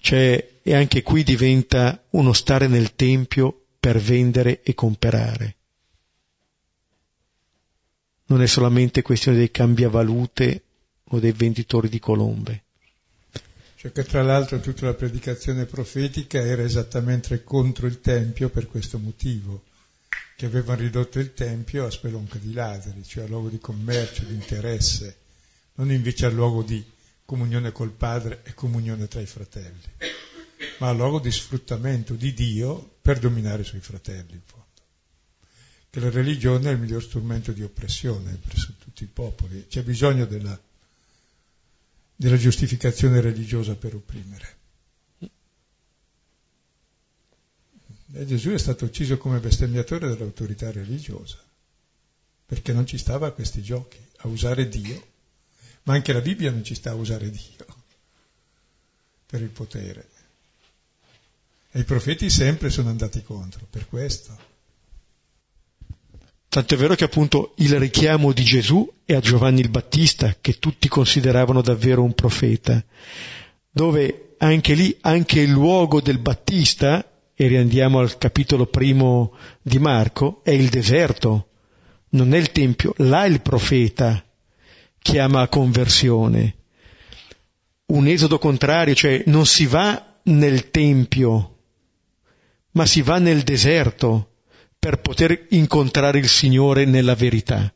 [0.00, 5.56] Cioè, e anche qui diventa uno stare nel tempio per vendere e comprare.
[8.28, 10.62] Non è solamente questione dei cambiavalute
[11.04, 12.64] o dei venditori di colombe.
[13.82, 18.96] Cioè che tra l'altro tutta la predicazione profetica era esattamente contro il Tempio per questo
[18.96, 19.64] motivo,
[20.36, 24.34] che avevano ridotto il Tempio a spelonca di ladri, cioè a luogo di commercio, di
[24.34, 25.16] interesse,
[25.74, 26.80] non invece a luogo di
[27.24, 29.82] comunione col Padre e comunione tra i fratelli,
[30.78, 34.66] ma a luogo di sfruttamento di Dio per dominare sui fratelli, in fondo.
[35.90, 40.24] Che la religione è il miglior strumento di oppressione presso tutti i popoli, c'è bisogno
[40.24, 40.56] della
[42.22, 44.60] della giustificazione religiosa per opprimere.
[48.14, 51.42] E Gesù è stato ucciso come bestemmiatore dell'autorità religiosa,
[52.46, 55.04] perché non ci stava a questi giochi, a usare Dio,
[55.84, 57.66] ma anche la Bibbia non ci sta a usare Dio
[59.26, 60.08] per il potere.
[61.72, 64.51] E i profeti sempre sono andati contro, per questo.
[66.52, 70.58] Tanto è vero che appunto il richiamo di Gesù è a Giovanni il Battista, che
[70.58, 72.84] tutti consideravano davvero un profeta,
[73.70, 80.42] dove anche lì, anche il luogo del Battista, e riandiamo al capitolo primo di Marco,
[80.44, 81.48] è il deserto,
[82.10, 84.22] non è il Tempio, là il profeta
[84.98, 86.56] chiama a conversione.
[87.86, 91.56] Un esodo contrario, cioè non si va nel Tempio,
[92.72, 94.31] ma si va nel deserto
[94.82, 97.72] per poter incontrare il Signore nella verità.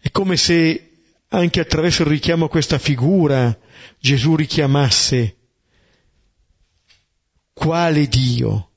[0.00, 0.92] È come se
[1.28, 3.54] anche attraverso il richiamo a questa figura
[3.98, 5.36] Gesù richiamasse
[7.52, 8.70] quale Dio,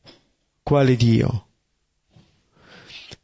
[0.63, 1.47] quale Dio.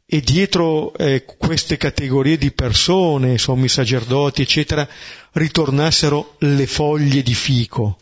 [0.06, 4.88] E dietro eh, queste categorie di persone, sommi sacerdoti, eccetera,
[5.32, 7.98] ritornassero le foglie di fico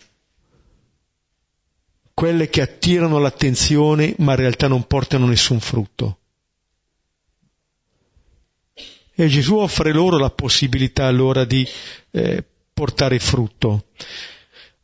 [2.14, 6.18] quelle che attirano l'attenzione ma in realtà non portano nessun frutto.
[9.14, 11.66] E Gesù offre loro la possibilità allora di
[12.10, 13.88] eh, portare frutto.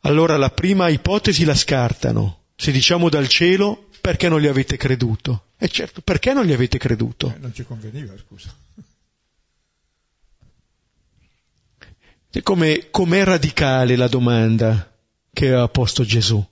[0.01, 2.43] Allora la prima ipotesi la scartano.
[2.55, 5.45] Se diciamo dal cielo, perché non gli avete creduto?
[5.57, 7.33] E eh certo, perché non gli avete creduto?
[7.35, 8.53] Eh, non ci conveniva, scusa.
[12.43, 14.95] Come, com'è radicale la domanda
[15.33, 16.45] che ha posto Gesù?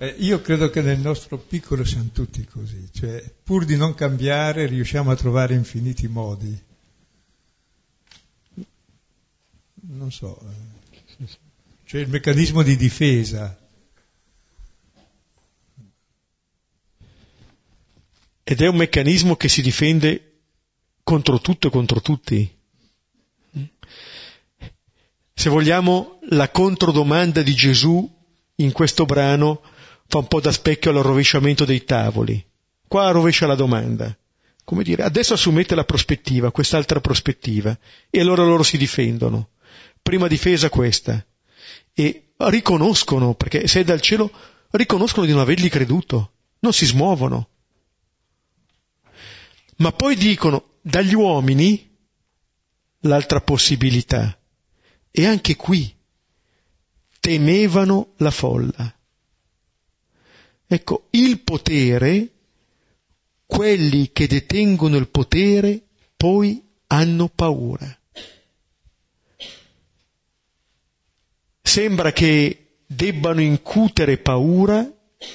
[0.00, 4.66] Eh, io credo che nel nostro piccolo siamo tutti così, cioè pur di non cambiare
[4.66, 6.66] riusciamo a trovare infiniti modi.
[9.90, 10.40] Non so,
[11.84, 13.58] cioè il meccanismo di difesa.
[18.44, 20.42] Ed è un meccanismo che si difende
[21.02, 22.56] contro tutto e contro tutti.
[25.34, 28.08] Se vogliamo, la controdomanda di Gesù
[28.56, 29.76] in questo brano
[30.08, 32.44] fa un po' da specchio al rovesciamento dei tavoli.
[32.88, 34.16] Qua rovescia la domanda.
[34.64, 37.78] Come dire, adesso assumete la prospettiva, quest'altra prospettiva,
[38.10, 39.50] e allora loro si difendono.
[40.02, 41.24] Prima difesa questa.
[41.92, 44.30] E riconoscono, perché se è dal cielo,
[44.70, 47.48] riconoscono di non avergli creduto, non si smuovono.
[49.76, 51.96] Ma poi dicono, dagli uomini,
[53.00, 54.38] l'altra possibilità.
[55.10, 55.94] E anche qui
[57.20, 58.97] temevano la folla.
[60.70, 62.28] Ecco, il potere,
[63.46, 65.80] quelli che detengono il potere,
[66.14, 67.98] poi hanno paura.
[71.62, 74.86] Sembra che debbano incutere paura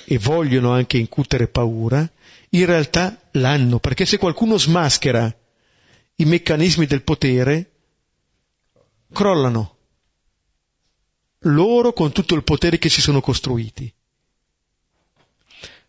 [0.06, 2.08] e vogliono anche incutere paura,
[2.50, 5.36] in realtà l'hanno, perché se qualcuno smaschera
[6.18, 7.72] i meccanismi del potere,
[9.12, 9.78] crollano.
[11.46, 13.92] Loro con tutto il potere che si sono costruiti.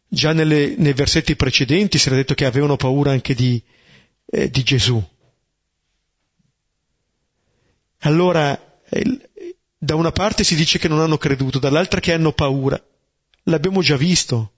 [0.06, 3.62] Già nelle, nei versetti precedenti si era detto che avevano paura anche di,
[4.26, 5.02] eh, di Gesù.
[8.00, 8.60] Allora,
[9.84, 12.82] Da una parte si dice che non hanno creduto, dall'altra che hanno paura.
[13.42, 14.52] L'abbiamo già visto.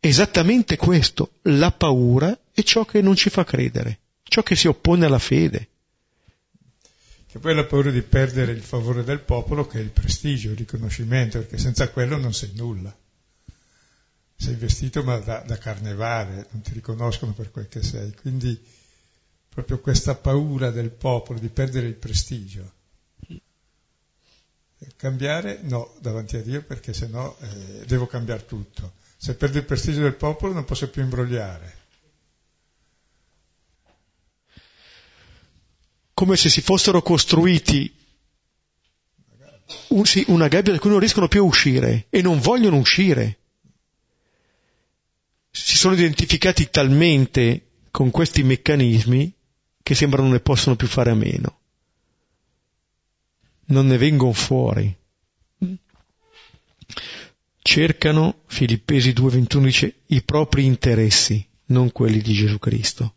[0.00, 5.06] Esattamente questo, la paura è ciò che non ci fa credere, ciò che si oppone
[5.06, 5.68] alla fede.
[7.28, 10.56] Che poi la paura di perdere il favore del popolo, che è il prestigio, il
[10.56, 12.92] riconoscimento, perché senza quello non sei nulla.
[14.42, 18.12] Sei vestito ma da, da carnevale, non ti riconoscono per quel che sei.
[18.12, 18.60] Quindi
[19.48, 22.72] proprio questa paura del popolo di perdere il prestigio.
[24.96, 25.60] Cambiare?
[25.62, 28.94] No, davanti a Dio perché sennò eh, devo cambiare tutto.
[29.16, 31.76] Se perdo il prestigio del popolo non posso più imbrogliare.
[36.14, 37.94] Come se si fossero costruiti
[40.26, 43.36] una gabbia da cui non riescono più a uscire e non vogliono uscire.
[45.54, 49.32] Si sono identificati talmente con questi meccanismi
[49.82, 51.58] che sembrano ne possono più fare a meno.
[53.66, 54.96] Non ne vengono fuori.
[57.60, 63.14] Cercano, Filippesi 2.21 dice, i propri interessi, non quelli di Gesù Cristo.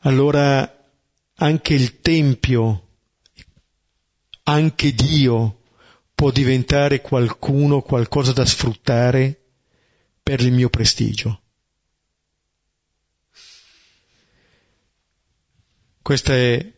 [0.00, 0.70] Allora
[1.36, 2.88] anche il Tempio,
[4.42, 5.62] anche Dio
[6.14, 9.43] può diventare qualcuno, qualcosa da sfruttare
[10.24, 11.42] per il mio prestigio.
[16.00, 16.72] Questo è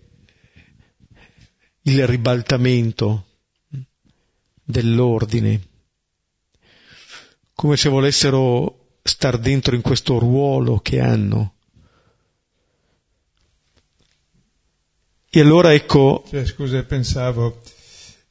[1.83, 3.27] il ribaltamento
[4.65, 5.69] dell'ordine,
[7.55, 11.55] come se volessero star dentro in questo ruolo che hanno.
[15.31, 16.25] E allora ecco...
[16.29, 17.63] Cioè, scusa, pensavo,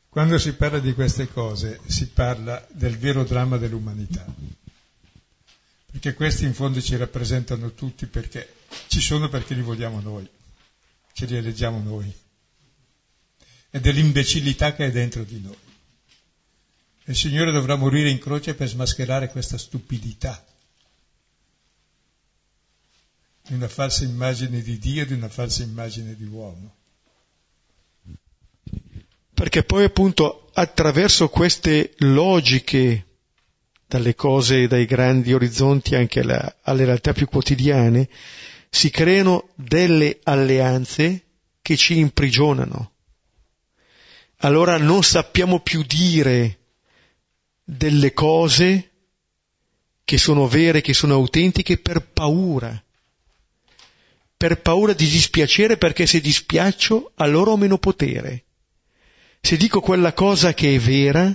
[0.10, 4.26] quando si parla di queste cose si parla del vero dramma dell'umanità,
[5.96, 8.56] perché questi in fondo ci rappresentano tutti perché
[8.88, 10.30] ci sono perché li vogliamo noi
[11.16, 12.14] ce li eleggiamo noi
[13.70, 15.58] e dell'imbecillità che è dentro di noi.
[17.06, 20.46] Il Signore dovrà morire in croce per smascherare questa stupidità
[23.44, 26.76] di una falsa immagine di Dio di una falsa immagine di uomo.
[29.34, 33.15] Perché poi appunto attraverso queste logiche
[33.96, 38.10] dalle cose, dai grandi orizzonti anche alla, alle realtà più quotidiane,
[38.70, 41.24] si creano delle alleanze
[41.62, 42.92] che ci imprigionano.
[44.40, 46.58] Allora non sappiamo più dire
[47.64, 48.92] delle cose
[50.04, 52.84] che sono vere, che sono autentiche per paura.
[54.36, 58.44] Per paura di dispiacere perché se dispiaccio allora ho meno potere.
[59.40, 61.34] Se dico quella cosa che è vera,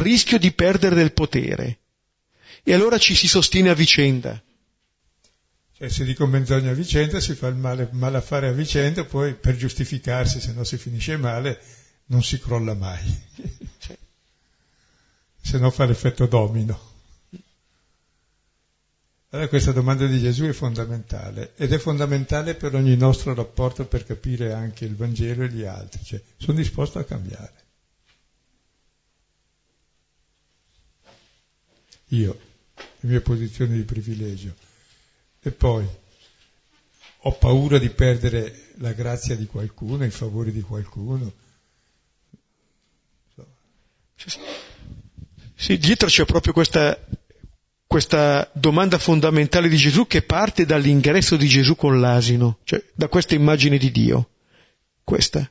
[0.00, 1.78] rischio di perdere del potere.
[2.62, 4.40] E allora ci si sostiene a vicenda.
[5.76, 9.56] Cioè, se dico menzogna a vicenda si fa il male, malaffare a vicenda, poi per
[9.56, 11.60] giustificarsi, se no si finisce male,
[12.06, 13.00] non si crolla mai.
[13.82, 13.98] Cioè,
[15.42, 16.90] se no fa l'effetto domino.
[19.30, 24.04] Allora questa domanda di Gesù è fondamentale ed è fondamentale per ogni nostro rapporto per
[24.04, 27.61] capire anche il Vangelo e gli altri, cioè sono disposto a cambiare.
[32.12, 32.38] Io,
[32.74, 34.54] le mie posizioni di privilegio
[35.40, 35.86] e poi
[37.24, 41.32] ho paura di perdere la grazia di qualcuno, i favori di qualcuno.
[45.54, 46.98] Sì, dietro c'è proprio questa,
[47.86, 53.34] questa domanda fondamentale di Gesù che parte dall'ingresso di Gesù con l'asino, cioè da questa
[53.34, 54.28] immagine di Dio.
[55.02, 55.50] Questa.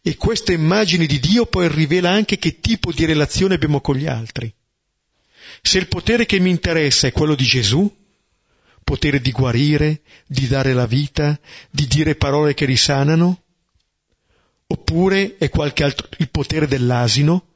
[0.00, 4.06] E questa immagine di Dio poi rivela anche che tipo di relazione abbiamo con gli
[4.06, 4.54] altri.
[5.62, 7.92] Se il potere che mi interessa è quello di Gesù,
[8.84, 11.38] potere di guarire, di dare la vita,
[11.70, 13.42] di dire parole che risanano?
[14.66, 17.48] Oppure è qualche altro, il potere dell'asino,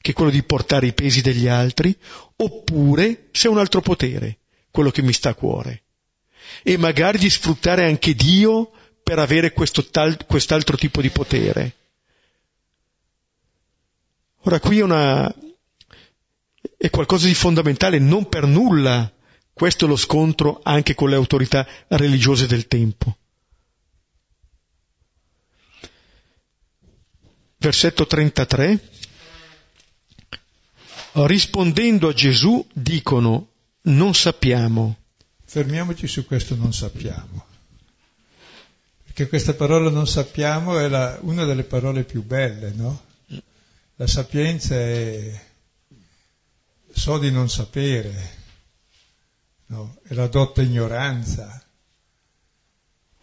[0.00, 1.96] che è quello di portare i pesi degli altri?
[2.36, 4.38] Oppure c'è un altro potere,
[4.70, 5.82] quello che mi sta a cuore?
[6.62, 8.70] E magari di sfruttare anche Dio
[9.02, 11.74] per avere questo tal, quest'altro tipo di potere.
[14.44, 15.32] Ora qui è, una,
[16.82, 19.12] è qualcosa di fondamentale, non per nulla
[19.52, 23.18] questo è lo scontro anche con le autorità religiose del tempo.
[27.58, 28.80] Versetto 33.
[31.12, 33.48] Rispondendo a Gesù dicono
[33.82, 34.96] non sappiamo.
[35.44, 37.44] Fermiamoci su questo non sappiamo.
[39.04, 43.02] Perché questa parola non sappiamo è la, una delle parole più belle, no?
[43.96, 45.48] La sapienza è
[46.92, 48.38] so di non sapere,
[49.66, 49.98] no?
[50.02, 51.64] è la dotta ignoranza.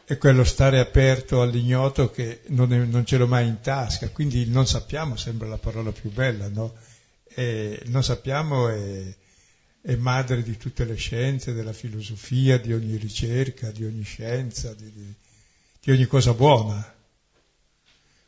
[0.06, 4.46] è quello stare aperto all'ignoto che non, è, non, ce l'ho mai in tasca, quindi
[4.46, 6.76] non sappiamo sembra la parola più bella, no?
[7.26, 9.16] E non sappiamo è,
[9.82, 14.92] è, madre di tutte le scienze, della filosofia, di ogni ricerca, di ogni scienza, di,
[14.94, 15.14] di,
[15.82, 16.96] di ogni cosa buona.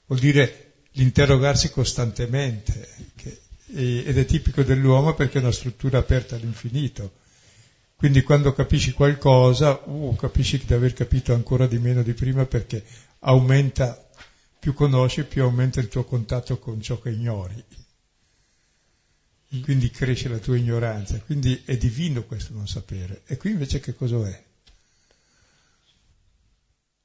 [0.07, 2.89] Vuol dire l'interrogarsi costantemente,
[3.73, 7.11] ed è tipico dell'uomo perché è una struttura aperta all'infinito
[7.99, 12.81] quindi quando capisci qualcosa, uh, capisci di aver capito ancora di meno di prima perché
[13.19, 14.07] aumenta,
[14.57, 17.61] più conosci, più aumenta il tuo contatto con ciò che ignori.
[19.61, 21.19] Quindi cresce la tua ignoranza.
[21.19, 23.23] Quindi è divino questo non sapere.
[23.25, 24.43] E qui invece che cosa è?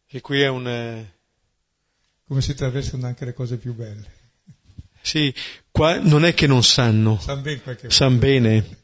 [0.06, 0.68] E qui è un...
[0.68, 1.12] Eh,
[2.28, 4.13] Come si attraversano anche le cose più belle.
[5.04, 5.32] Sì,
[5.70, 7.18] qua non è che non sanno.
[7.20, 7.78] San bene.
[7.88, 8.78] San bene.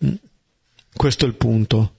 [0.93, 1.95] Questo è il punto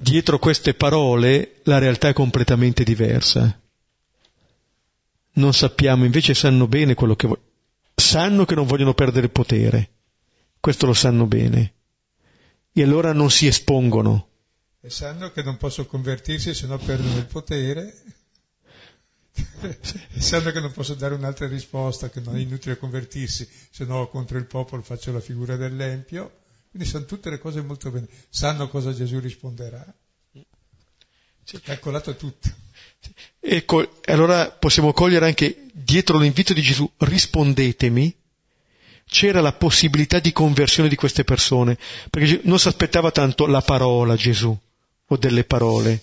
[0.00, 3.60] dietro queste parole la realtà è completamente diversa.
[5.32, 7.48] Non sappiamo, invece sanno bene quello che vogliono.
[7.94, 9.90] Sanno che non vogliono perdere potere.
[10.58, 11.74] Questo lo sanno bene.
[12.72, 14.28] E allora non si espongono.
[14.80, 18.02] E sanno che non possono convertirsi se no perdono il potere.
[20.18, 24.38] sanno che non posso dare un'altra risposta, che non è inutile convertirsi, se no contro
[24.38, 26.38] il popolo faccio la figura dell'empio
[26.70, 28.06] quindi sono tutte le cose molto bene.
[28.28, 29.84] Sanno cosa Gesù risponderà.
[31.42, 31.60] Sì.
[31.60, 32.48] Calcolato tutto.
[33.40, 38.14] Ecco, allora possiamo cogliere anche dietro l'invito di Gesù, rispondetemi,
[39.04, 41.76] c'era la possibilità di conversione di queste persone,
[42.08, 44.56] perché non si aspettava tanto la parola Gesù
[45.06, 46.00] o delle parole,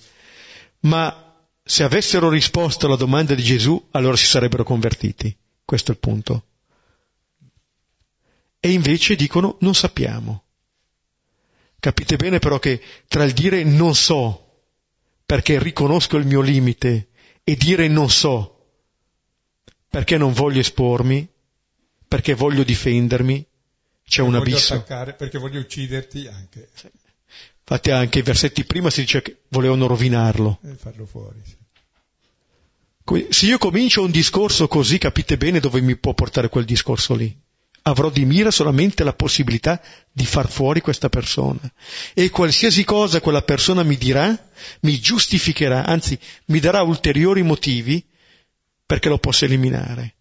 [0.82, 1.27] ma
[1.68, 5.36] se avessero risposto alla domanda di Gesù, allora si sarebbero convertiti.
[5.66, 6.46] Questo è il punto.
[8.60, 10.44] E invece dicono non sappiamo.
[11.78, 14.62] Capite bene però che tra il dire non so,
[15.26, 17.10] perché riconosco il mio limite,
[17.44, 18.66] e dire non so,
[19.90, 21.28] perché non voglio espormi,
[22.08, 23.46] perché voglio difendermi,
[24.08, 24.70] c'è un abisso.
[24.70, 26.70] Voglio attaccare, perché voglio ucciderti anche.
[26.74, 26.90] Sì.
[27.70, 30.60] Infatti anche i versetti prima si dice che volevano rovinarlo.
[30.64, 31.56] E farlo fuori, sì.
[33.30, 37.46] Se io comincio un discorso così, capite bene dove mi può portare quel discorso lì
[37.90, 41.60] avrò di mira solamente la possibilità di far fuori questa persona.
[42.14, 44.38] E qualsiasi cosa quella persona mi dirà,
[44.82, 48.06] mi giustificherà, anzi mi darà ulteriori motivi
[48.86, 50.16] perché lo possa eliminare.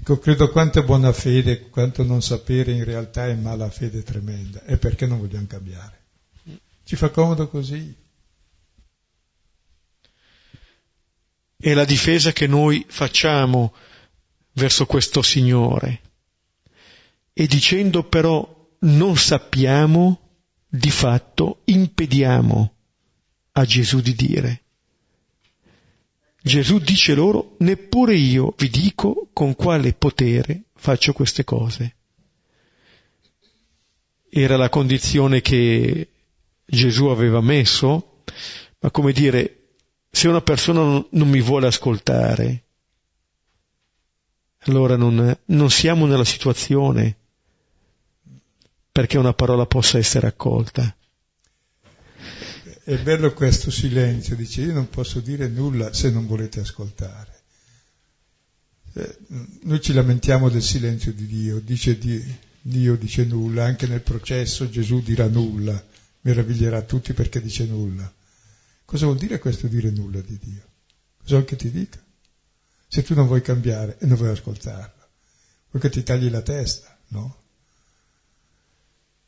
[0.00, 4.64] Ecco, credo quanto buona fede, quanto non sapere in realtà è mala fede tremenda.
[4.64, 5.98] E perché non vogliamo cambiare?
[6.84, 7.94] Ci fa comodo così.
[11.62, 13.74] E la difesa che noi facciamo
[14.52, 16.00] verso questo Signore
[17.34, 20.28] e dicendo però non sappiamo,
[20.66, 22.74] di fatto impediamo
[23.52, 24.59] a Gesù di dire.
[26.42, 31.96] Gesù dice loro, neppure io vi dico con quale potere faccio queste cose.
[34.28, 36.08] Era la condizione che
[36.64, 38.22] Gesù aveva messo,
[38.78, 39.56] ma come dire,
[40.10, 42.64] se una persona non mi vuole ascoltare,
[44.64, 47.16] allora non, non siamo nella situazione
[48.92, 50.94] perché una parola possa essere accolta.
[52.82, 57.38] È bello questo silenzio, dice io non posso dire nulla se non volete ascoltare.
[58.94, 59.18] Eh,
[59.62, 62.22] noi ci lamentiamo del silenzio di Dio, dice Dio,
[62.62, 65.82] Dio dice nulla, anche nel processo Gesù dirà nulla,
[66.22, 68.12] meraviglierà tutti perché dice nulla.
[68.84, 70.62] Cosa vuol dire questo dire nulla di Dio?
[71.18, 72.02] Cosa vuol che ti dica?
[72.92, 75.06] se tu non vuoi cambiare e non vuoi ascoltarlo.
[75.70, 77.42] Vuoi che ti tagli la testa, no?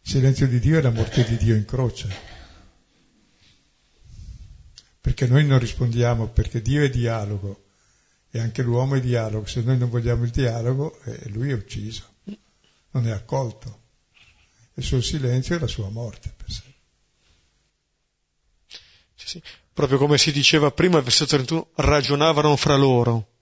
[0.02, 2.40] Il silenzio di Dio è la morte di Dio in croce.
[5.02, 7.64] Perché noi non rispondiamo, perché Dio è dialogo
[8.30, 9.44] e anche l'uomo è dialogo.
[9.44, 12.08] Se noi non vogliamo il dialogo, eh, lui è ucciso,
[12.92, 13.80] non è accolto.
[14.74, 16.62] Il suo silenzio è la sua morte per sé.
[19.16, 19.42] Sì, sì.
[19.74, 23.32] Proprio come si diceva prima, al versetto 31, ragionavano fra loro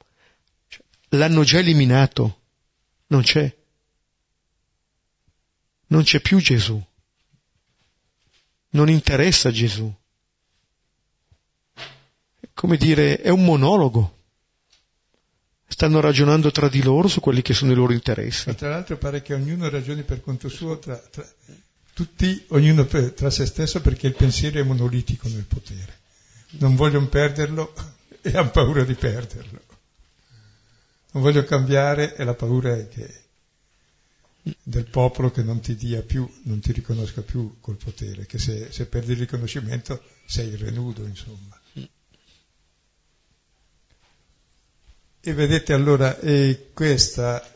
[1.11, 2.43] l'hanno già eliminato,
[3.09, 3.57] non c'è.
[5.87, 6.83] Non c'è più Gesù.
[8.71, 9.93] Non interessa Gesù.
[12.61, 14.19] Come dire, è un monologo.
[15.67, 18.49] Stanno ragionando tra di loro su quelli che sono i loro interessi.
[18.49, 21.27] Ma tra l'altro pare che ognuno ragioni per conto suo, tra, tra,
[21.95, 25.99] tutti, ognuno per, tra se stesso perché il pensiero è monolitico nel potere.
[26.59, 27.73] Non vogliono perderlo
[28.21, 29.69] e hanno paura di perderlo
[31.13, 33.19] non voglio cambiare e la paura è che
[34.63, 38.69] del popolo che non ti dia più, non ti riconosca più col potere, che se,
[38.71, 41.60] se perdi il riconoscimento sei renudo, insomma.
[45.23, 47.47] E vedete allora, e questa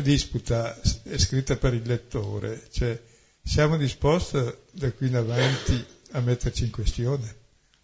[0.00, 3.00] disputa è scritta per il lettore, cioè
[3.42, 4.38] siamo disposti
[4.70, 7.36] da qui in avanti a metterci in questione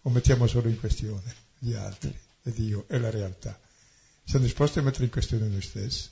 [0.03, 3.59] o mettiamo solo in questione gli altri e Dio e la realtà?
[4.23, 6.09] Siamo disposti a mettere in questione noi stessi?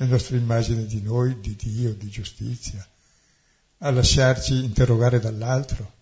[0.00, 2.86] le nostre immagini di noi, di Dio, di giustizia,
[3.78, 5.98] a lasciarci interrogare dall'altro.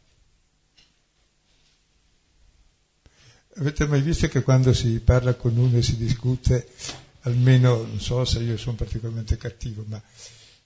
[3.59, 6.69] Avete mai visto che quando si parla con uno e si discute,
[7.23, 10.01] almeno non so se io sono particolarmente cattivo, ma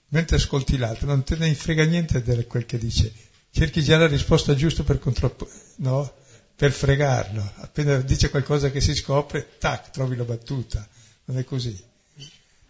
[0.09, 3.11] mentre ascolti l'altro non te ne frega niente di quel che dice,
[3.49, 5.35] cerchi già la risposta giusta per, contro...
[5.77, 6.13] no?
[6.55, 10.87] per fregarlo, appena dice qualcosa che si scopre, tac, trovi la battuta,
[11.25, 11.75] non è così.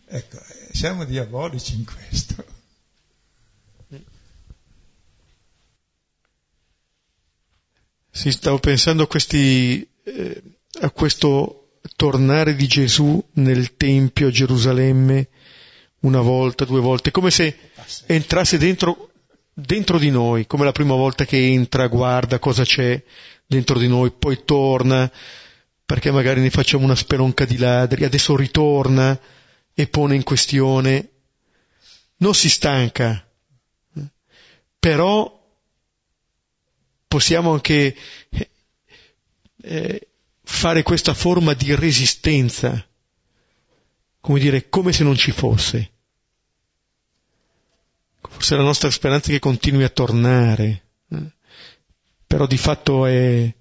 [0.06, 0.40] Ecco,
[0.72, 2.46] siamo diabolici in questo.
[8.16, 10.44] Sì, stavo pensando a, questi, eh,
[10.82, 15.30] a questo tornare di Gesù nel Tempio a Gerusalemme
[16.02, 17.58] una volta, due volte, come se
[18.06, 19.10] entrasse dentro,
[19.52, 23.04] dentro di noi, come la prima volta che entra, guarda cosa c'è
[23.48, 25.12] dentro di noi, poi torna,
[25.84, 29.20] perché magari ne facciamo una spelonca di ladri, adesso ritorna,
[29.74, 31.10] e pone in questione,
[32.18, 33.28] non si stanca,
[34.78, 35.43] però
[37.14, 37.96] possiamo anche
[39.62, 40.08] eh,
[40.42, 42.84] fare questa forma di resistenza,
[44.20, 45.92] come dire, come se non ci fosse.
[48.20, 51.32] Forse la nostra speranza è che continui a tornare, eh?
[52.26, 53.54] però di fatto è,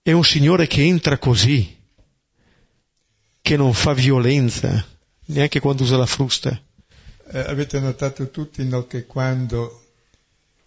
[0.00, 1.76] è un Signore che entra così
[3.40, 4.86] che non fa violenza,
[5.24, 6.62] neanche quando usa la frusta.
[7.32, 9.87] Eh, avete notato tutti no, che quando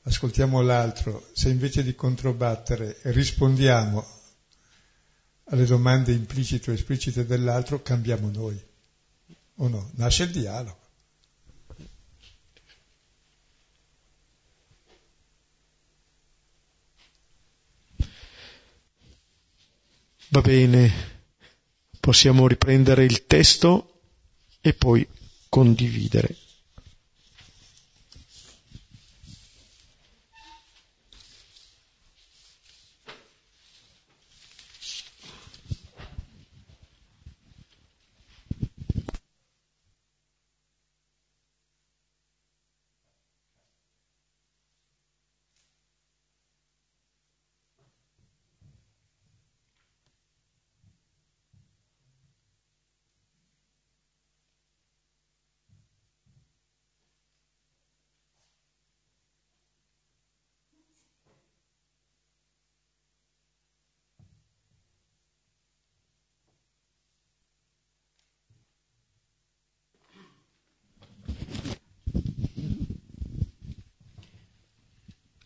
[0.04, 4.06] ascoltiamo l'altro, se invece di controbattere rispondiamo
[5.46, 8.60] alle domande implicite o esplicite dell'altro, cambiamo noi.
[9.56, 9.92] O no?
[9.96, 10.80] Nasce il dialogo.
[20.30, 21.12] Va bene
[22.02, 24.02] possiamo riprendere il testo
[24.60, 25.08] e poi
[25.48, 26.36] condividere.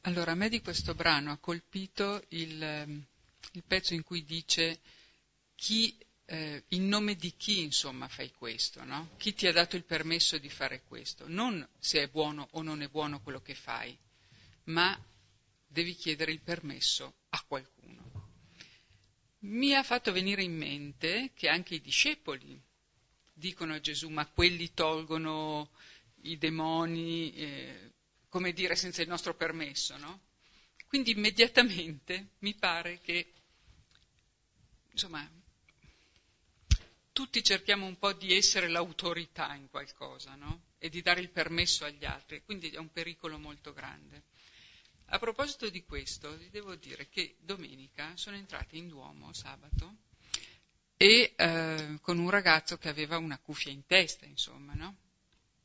[0.06, 3.06] Allora, a me di questo brano ha colpito il, ehm,
[3.54, 4.82] il pezzo in cui dice
[5.56, 9.12] chi, eh, in nome di chi insomma fai questo, no?
[9.16, 11.24] Chi ti ha dato il permesso di fare questo?
[11.30, 13.98] Non se è buono o non è buono quello che fai,
[14.66, 15.02] ma
[15.66, 18.04] devi chiedere il permesso a qualcuno.
[19.40, 22.62] Mi ha fatto venire in mente che anche i discepoli
[23.32, 25.70] dicono a Gesù, ma quelli tolgono
[26.24, 27.92] i demoni, eh,
[28.28, 30.25] come dire, senza il nostro permesso, no?
[30.96, 33.34] Quindi immediatamente mi pare che,
[34.92, 35.30] insomma,
[37.12, 40.68] tutti cerchiamo un po' di essere l'autorità in qualcosa, no?
[40.78, 44.24] E di dare il permesso agli altri, quindi è un pericolo molto grande.
[45.08, 49.98] A proposito di questo, vi devo dire che domenica sono entrata in Duomo sabato
[50.96, 54.96] e eh, con un ragazzo che aveva una cuffia in testa, insomma, no?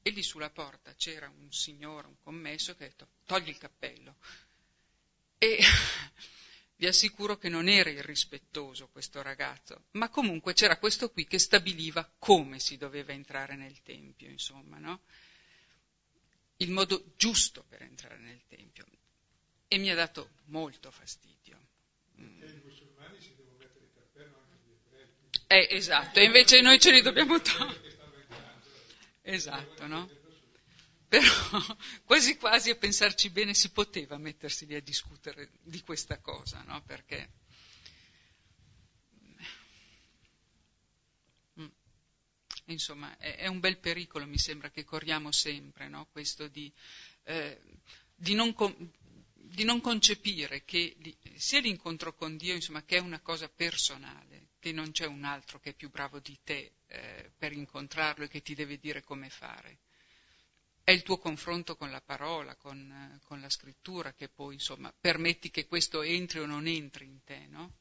[0.02, 4.16] E lì sulla porta c'era un signore, un commesso, che ha detto togli il cappello.
[5.42, 5.58] E
[6.76, 12.06] vi assicuro che non era irrispettoso questo ragazzo, ma comunque c'era questo qui che stabiliva
[12.18, 15.00] come si doveva entrare nel Tempio, insomma, no?
[16.58, 18.84] Il modo giusto per entrare nel Tempio.
[19.66, 21.58] E mi ha dato molto fastidio.
[22.14, 25.08] Perché i musulmani si devono mettere il cappello anche gli ebrei.
[25.46, 27.96] Eh, esatto, e invece noi ce li dobbiamo togliere.
[29.22, 30.19] Esatto, no?
[31.10, 31.26] Però
[32.06, 36.84] quasi quasi a pensarci bene si poteva mettersi lì a discutere di questa cosa, no?
[36.84, 37.32] Perché
[41.58, 41.66] mm.
[42.66, 46.06] insomma, è, è, un bel pericolo, mi sembra, che corriamo sempre, no?
[46.12, 46.72] questo di,
[47.24, 47.60] eh,
[48.14, 48.54] di, non
[49.34, 50.96] di, non concepire che
[51.34, 55.58] sia l'incontro con Dio, insomma, che è una cosa personale, che non c'è un altro
[55.58, 59.28] che è più bravo di te eh, per incontrarlo e che ti deve dire come
[59.28, 59.80] fare.
[60.90, 65.48] È il tuo confronto con la parola, con, con la scrittura, che poi, insomma, permetti
[65.48, 67.72] che questo entri o non entri in te, no?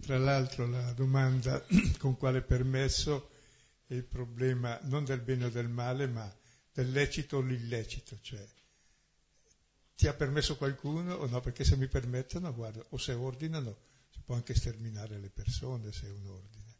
[0.00, 1.64] Tra l'altro la domanda
[1.98, 3.30] con quale permesso
[3.86, 6.28] è il problema non del bene o del male, ma
[6.72, 8.44] del lecito o l'illecito, cioè
[10.00, 11.40] ti ha permesso qualcuno o no?
[11.42, 13.76] Perché se mi permettono, guarda, o se ordinano,
[14.08, 16.74] si può anche sterminare le persone se è un ordine,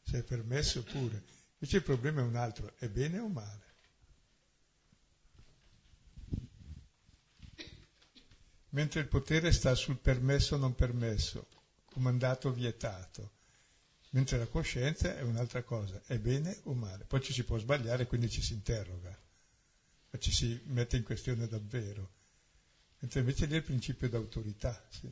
[0.00, 1.20] se è permesso pure.
[1.54, 3.64] Invece il problema è un altro, è bene o male?
[8.68, 11.48] Mentre il potere sta sul permesso o non permesso,
[11.86, 13.32] comandato o vietato,
[14.10, 17.04] mentre la coscienza è un'altra cosa, è bene o male.
[17.04, 19.20] Poi ci si può sbagliare, quindi ci si interroga,
[20.10, 22.18] ma ci si mette in questione davvero.
[23.00, 24.86] Mentre invece lì è il principio d'autorità.
[24.90, 25.10] Sì.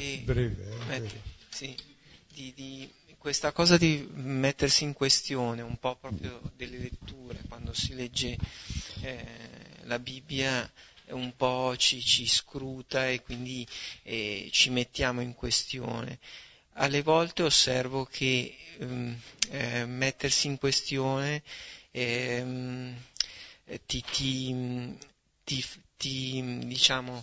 [0.00, 0.22] che...
[0.24, 1.20] Breve, eh, mette,
[1.50, 1.76] sì,
[2.32, 2.90] di, di,
[3.20, 8.34] questa cosa di mettersi in questione un po' proprio delle letture, quando si legge
[9.02, 9.26] eh,
[9.82, 10.68] la Bibbia
[11.08, 13.66] un po' ci, ci scruta e quindi
[14.04, 16.18] eh, ci mettiamo in questione.
[16.74, 21.42] Alle volte osservo che ehm, eh, mettersi in questione
[21.90, 22.96] ehm,
[23.84, 24.96] ti, ti,
[25.44, 25.64] ti,
[25.98, 27.22] ti, diciamo,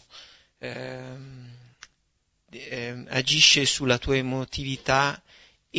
[0.59, 1.51] ehm,
[2.51, 5.19] eh, agisce sulla tua emotività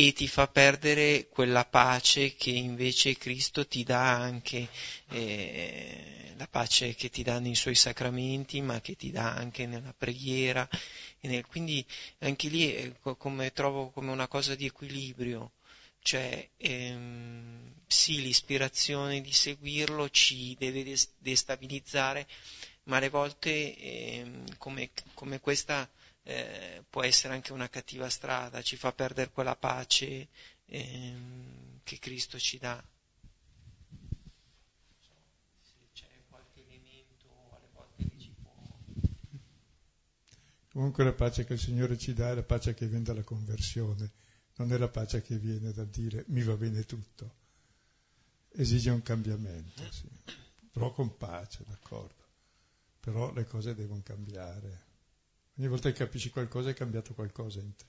[0.01, 4.69] e ti fa perdere quella pace che invece Cristo ti dà anche,
[5.09, 9.93] eh, la pace che ti dà nei suoi sacramenti, ma che ti dà anche nella
[9.93, 10.65] preghiera.
[11.19, 11.85] Nel, quindi
[12.19, 15.51] anche lì eh, come, trovo come una cosa di equilibrio,
[15.99, 22.25] cioè ehm, sì, l'ispirazione di seguirlo ci deve destabilizzare,
[22.83, 25.89] ma alle volte ehm, come, come questa
[26.29, 30.27] eh, può essere anche una cattiva strada, ci fa perdere quella pace
[30.67, 31.13] eh,
[31.83, 32.81] che Cristo ci dà.
[40.71, 44.11] Comunque la pace che il Signore ci dà è la pace che viene dalla conversione,
[44.57, 47.37] non è la pace che viene dal dire mi va bene tutto.
[48.51, 50.07] Esige un cambiamento, sì.
[50.71, 52.23] però con pace, d'accordo.
[52.99, 54.88] Però le cose devono cambiare.
[55.59, 57.83] Ogni volta che capisci qualcosa è cambiato qualcosa in te.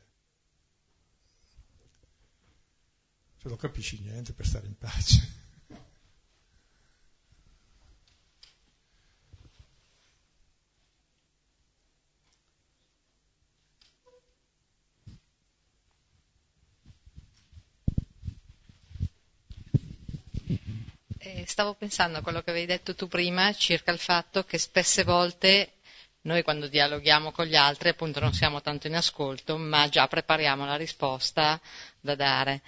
[3.37, 5.39] Se non capisci niente per stare in pace.
[21.19, 25.05] Eh, stavo pensando a quello che avevi detto tu prima circa il fatto che spesse
[25.05, 25.75] volte
[26.23, 30.65] noi quando dialoghiamo con gli altri appunto non siamo tanto in ascolto, ma già prepariamo
[30.67, 31.61] la risposta
[32.01, 32.61] da dare.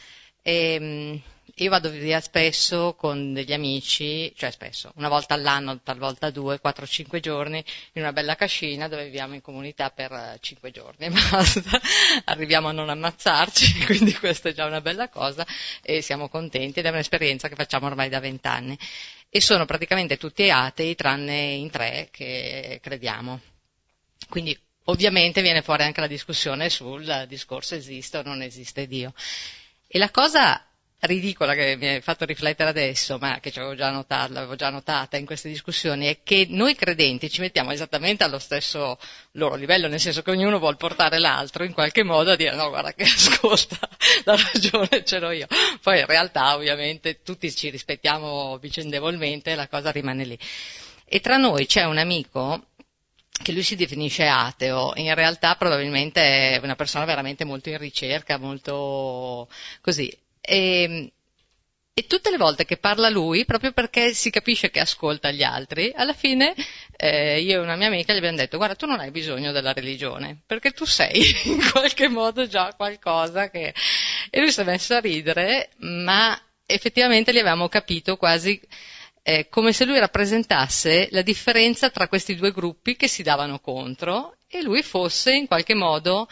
[0.42, 1.22] E,
[1.56, 6.86] io vado via spesso con degli amici, cioè spesso, una volta all'anno, talvolta due, quattro,
[6.86, 11.10] cinque giorni, in una bella cascina dove viviamo in comunità per eh, cinque giorni e
[11.30, 11.78] basta.
[12.24, 15.46] Arriviamo a non ammazzarci, quindi questa è già una bella cosa
[15.82, 18.78] e siamo contenti ed è un'esperienza che facciamo ormai da vent'anni
[19.34, 23.40] e sono praticamente tutti atei tranne in tre che crediamo.
[24.28, 24.54] Quindi
[24.84, 29.14] ovviamente viene fuori anche la discussione sul discorso esiste o non esiste Dio.
[29.86, 30.62] E la cosa
[31.04, 35.16] ridicola che mi ha fatto riflettere adesso, ma che avevo già notato, l'avevo già notata
[35.16, 38.98] in queste discussioni, è che noi credenti ci mettiamo esattamente allo stesso
[39.32, 42.68] loro livello, nel senso che ognuno vuole portare l'altro in qualche modo a dire no,
[42.68, 43.78] guarda che ascolta,
[44.24, 45.46] la ragione ce l'ho io.
[45.82, 50.38] Poi in realtà ovviamente tutti ci rispettiamo vicendevolmente e la cosa rimane lì.
[51.04, 52.68] E tra noi c'è un amico
[53.42, 58.38] che lui si definisce ateo, in realtà probabilmente è una persona veramente molto in ricerca,
[58.38, 59.48] molto
[59.80, 60.16] così.
[60.42, 61.12] E,
[61.94, 65.92] e tutte le volte che parla lui, proprio perché si capisce che ascolta gli altri,
[65.94, 66.54] alla fine
[66.96, 69.72] eh, io e una mia amica gli abbiamo detto guarda tu non hai bisogno della
[69.72, 73.74] religione, perché tu sei in qualche modo già qualcosa che
[74.30, 78.60] E lui si è messo a ridere, ma effettivamente gli avevamo capito quasi
[79.22, 84.36] eh, come se lui rappresentasse la differenza tra questi due gruppi che si davano contro
[84.48, 86.28] e lui fosse in qualche modo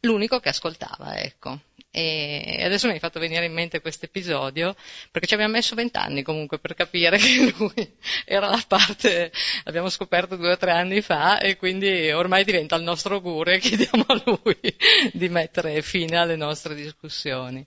[0.00, 1.60] l'unico che ascoltava, ecco.
[1.94, 4.74] E adesso mi hai fatto venire in mente questo episodio,
[5.10, 9.30] perché ci abbiamo messo vent'anni comunque per capire che lui era la parte,
[9.64, 13.58] l'abbiamo scoperto due o tre anni fa, e quindi ormai diventa il nostro auguro e
[13.58, 14.74] chiediamo a lui
[15.12, 17.64] di mettere fine alle nostre discussioni.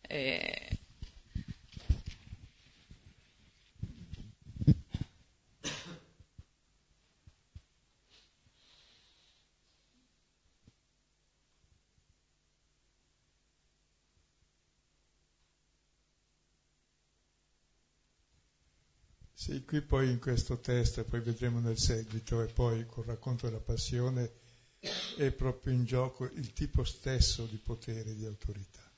[0.00, 0.78] E
[19.42, 23.48] Sì, qui poi in questo testo, e poi vedremo nel seguito, e poi col racconto
[23.48, 24.30] della passione,
[25.16, 28.88] è proprio in gioco il tipo stesso di potere di autorità,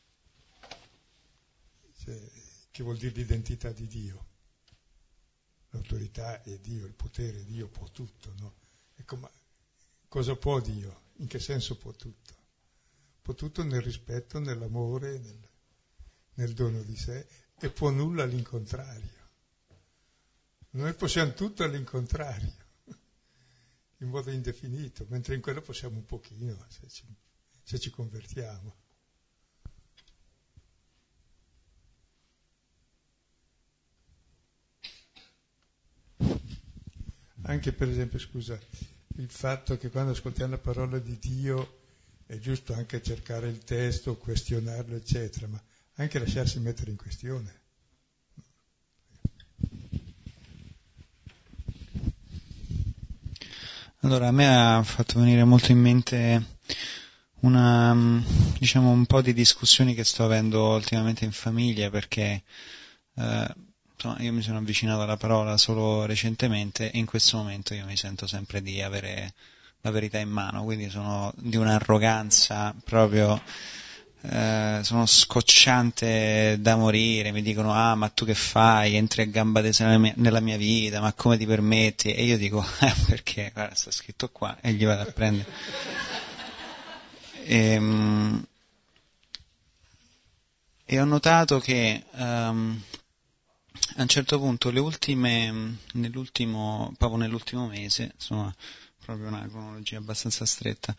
[1.96, 2.30] cioè,
[2.70, 4.26] che vuol dire l'identità di Dio.
[5.70, 8.54] L'autorità è Dio, il potere è Dio, può tutto, no?
[8.96, 9.30] Ecco, ma
[10.08, 11.04] cosa può Dio?
[11.20, 12.34] In che senso può tutto?
[13.22, 15.48] Può tutto nel rispetto, nell'amore, nel,
[16.34, 17.26] nel dono di sé,
[17.58, 19.23] e può nulla all'incontrario.
[20.74, 22.52] Noi possiamo tutto all'incontrario,
[23.98, 27.04] in modo indefinito, mentre in quello possiamo un pochino, se ci,
[27.62, 28.74] se ci convertiamo.
[37.42, 38.58] Anche per esempio, scusa,
[39.16, 41.82] il fatto che quando ascoltiamo la parola di Dio
[42.26, 45.62] è giusto anche cercare il testo, questionarlo, eccetera, ma
[45.94, 47.62] anche lasciarsi mettere in questione.
[54.04, 56.58] Allora, a me ha fatto venire molto in mente
[57.40, 57.96] una,
[58.58, 62.42] diciamo, un po' di discussioni che sto avendo ultimamente in famiglia perché
[63.14, 63.54] eh,
[63.94, 67.96] insomma, io mi sono avvicinato alla parola solo recentemente e in questo momento io mi
[67.96, 69.32] sento sempre di avere
[69.80, 73.40] la verità in mano, quindi sono di un'arroganza proprio
[74.26, 79.60] eh, sono scocciante da morire, mi dicono ah ma tu che fai, entri a gamba
[79.60, 82.12] tesa nella mia, nella mia vita, ma come ti permetti?
[82.14, 85.50] E io dico eh, perché, guarda sta scritto qua e gli vado a prendere.
[87.42, 88.46] E, ehm,
[90.86, 92.80] e ho notato che um,
[93.96, 98.54] a un certo punto le ultime, nell'ultimo, proprio nell'ultimo mese, insomma,
[99.04, 100.96] proprio una cronologia abbastanza stretta,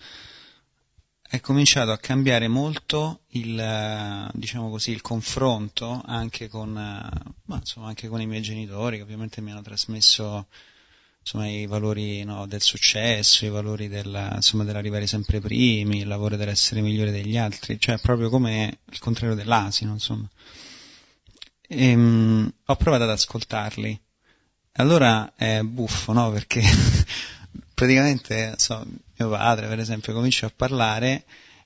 [1.27, 8.07] è cominciato a cambiare molto il, diciamo così, il confronto anche con, ma, insomma, anche
[8.07, 10.47] con, i miei genitori che ovviamente mi hanno trasmesso
[11.19, 16.35] insomma, i valori no, del successo, i valori della, insomma, dell'arrivare sempre primi, il lavoro
[16.35, 20.29] dell'essere migliore degli altri, cioè proprio come il contrario dell'asino, insomma.
[21.67, 23.99] E, um, ho provato ad ascoltarli.
[24.73, 26.31] Allora è buffo, no?
[26.31, 26.61] Perché
[27.75, 28.83] praticamente so,
[29.17, 31.25] mio padre per esempio comincia a parlare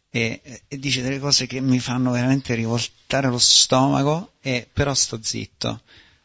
[0.10, 5.20] e, e, dice delle cose che mi fanno veramente rivoltare lo stomaco e però sto
[5.22, 5.82] zitto.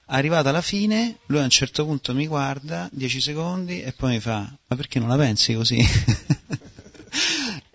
[0.07, 4.21] Arrivato alla fine lui a un certo punto mi guarda 10 secondi e poi mi
[4.21, 5.79] fa ma perché non la pensi così?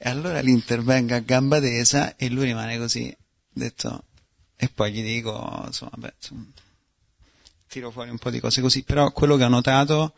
[0.01, 3.13] E allora lì a gamba tesa e lui rimane così
[3.51, 4.03] detto
[4.55, 6.45] e poi gli dico insomma, beh, insomma
[7.69, 8.83] tiro fuori un po' di cose così.
[8.83, 10.13] Però quello che ho notato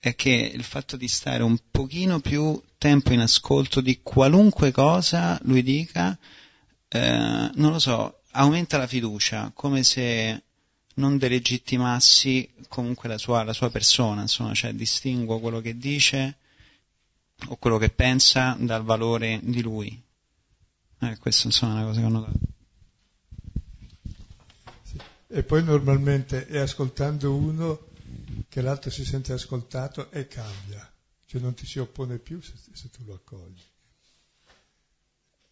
[0.00, 5.38] è che il fatto di stare un pochino più tempo in ascolto di qualunque cosa
[5.42, 6.18] lui dica,
[6.88, 10.42] eh, non lo so, aumenta la fiducia, come se
[10.94, 16.38] non delegittimassi comunque la sua, la sua persona, insomma, cioè distinguo quello che dice
[17.48, 20.02] o quello che pensa dal valore di lui.
[21.02, 22.38] Eh, questa insomma è una cosa che ho notato.
[25.28, 27.89] E poi normalmente è ascoltando uno
[28.48, 30.92] che l'altro si sente ascoltato e cambia,
[31.26, 33.62] cioè non ti si oppone più se, se tu lo accogli.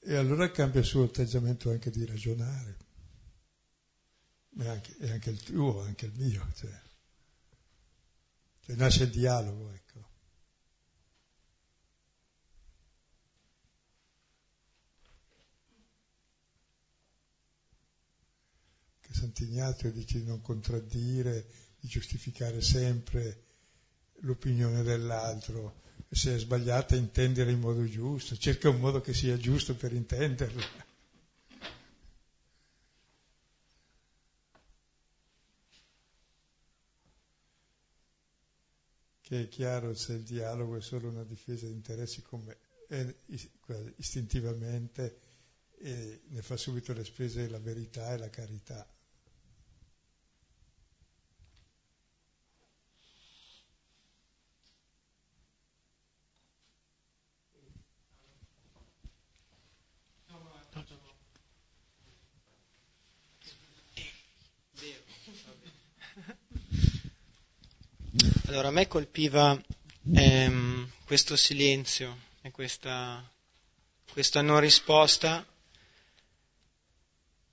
[0.01, 2.77] E allora cambia il suo atteggiamento anche di ragionare,
[4.59, 6.83] e anche, e anche il tuo, anche il mio, cioè,
[8.65, 9.87] cioè nasce il dialogo, ecco.
[19.19, 21.45] Sant'Ignazio dice di non contraddire,
[21.89, 23.45] giustificare sempre
[24.21, 25.81] l'opinione dell'altro,
[26.11, 30.87] se è sbagliata intendere in modo giusto, cerca un modo che sia giusto per intenderla.
[39.21, 42.57] Che è chiaro se il dialogo è solo una difesa di interessi come
[42.89, 43.15] è
[43.97, 45.21] istintivamente
[45.77, 48.87] e ne fa subito le spese la verità e la carità.
[68.49, 69.63] Allora, a me colpiva
[70.15, 73.23] ehm, questo silenzio e questa,
[74.11, 75.47] questa non risposta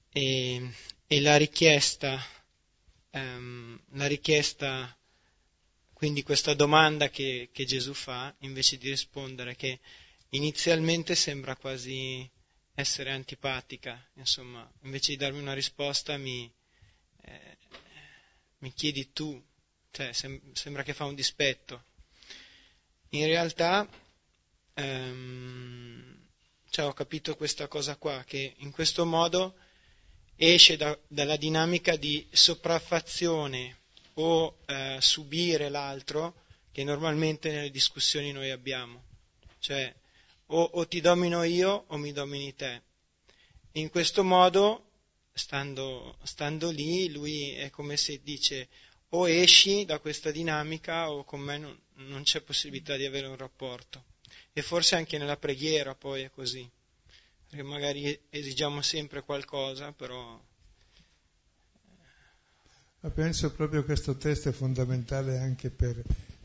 [0.09, 0.71] e,
[1.05, 2.25] e la richiesta,
[3.09, 4.97] ehm, la richiesta,
[5.91, 9.81] quindi questa domanda che, che Gesù fa, invece di rispondere, che
[10.29, 12.25] inizialmente sembra quasi
[12.73, 16.49] essere antipatica, insomma, invece di darmi una risposta mi,
[17.23, 17.57] eh,
[18.59, 19.45] mi chiedi tu,
[19.95, 21.85] cioè sem- sembra che fa un dispetto.
[23.11, 23.87] In realtà
[24.73, 26.17] ehm,
[26.69, 29.55] cioè, ho capito questa cosa qua, che in questo modo
[30.35, 33.77] esce da, dalla dinamica di sopraffazione
[34.15, 36.43] o eh, subire l'altro
[36.73, 39.03] che normalmente nelle discussioni noi abbiamo.
[39.59, 39.95] Cioè,
[40.47, 42.81] o, o ti domino io o mi domini te.
[43.73, 44.89] In questo modo,
[45.31, 48.67] stando, stando lì, lui è come se dice
[49.15, 53.37] o esci da questa dinamica o con me non, non c'è possibilità di avere un
[53.37, 54.03] rapporto.
[54.53, 56.69] E forse anche nella preghiera poi è così
[57.55, 60.41] perché magari esigiamo sempre qualcosa, però...
[62.99, 66.01] Ma penso proprio che questo testo è fondamentale anche per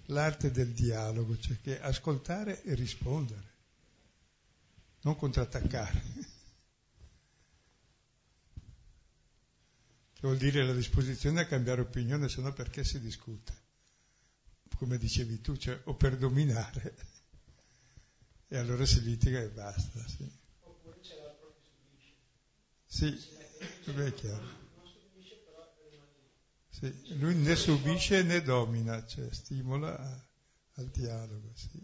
[0.06, 3.48] l'arte del dialogo, cioè che ascoltare e rispondere,
[5.00, 6.02] non contrattaccare.
[10.20, 13.54] Che vuol dire la disposizione a cambiare opinione, se no perché si discute?
[14.76, 16.94] Come dicevi tu, cioè o per dominare,
[18.48, 20.06] e allora si litiga e basta.
[20.06, 20.30] Sì.
[22.84, 23.18] Sì,
[23.86, 24.46] è chiaro.
[26.68, 30.22] Sì, lui né subisce né domina, cioè stimola
[30.74, 31.50] al dialogo.
[31.54, 31.80] Sì.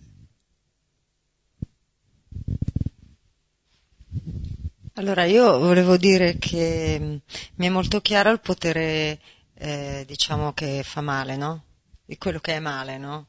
[4.99, 7.17] Allora, io volevo dire che mm,
[7.57, 9.21] mi è molto chiaro il potere,
[9.53, 11.65] eh, diciamo, che fa male, no?
[12.03, 13.27] Di quello che è male, no?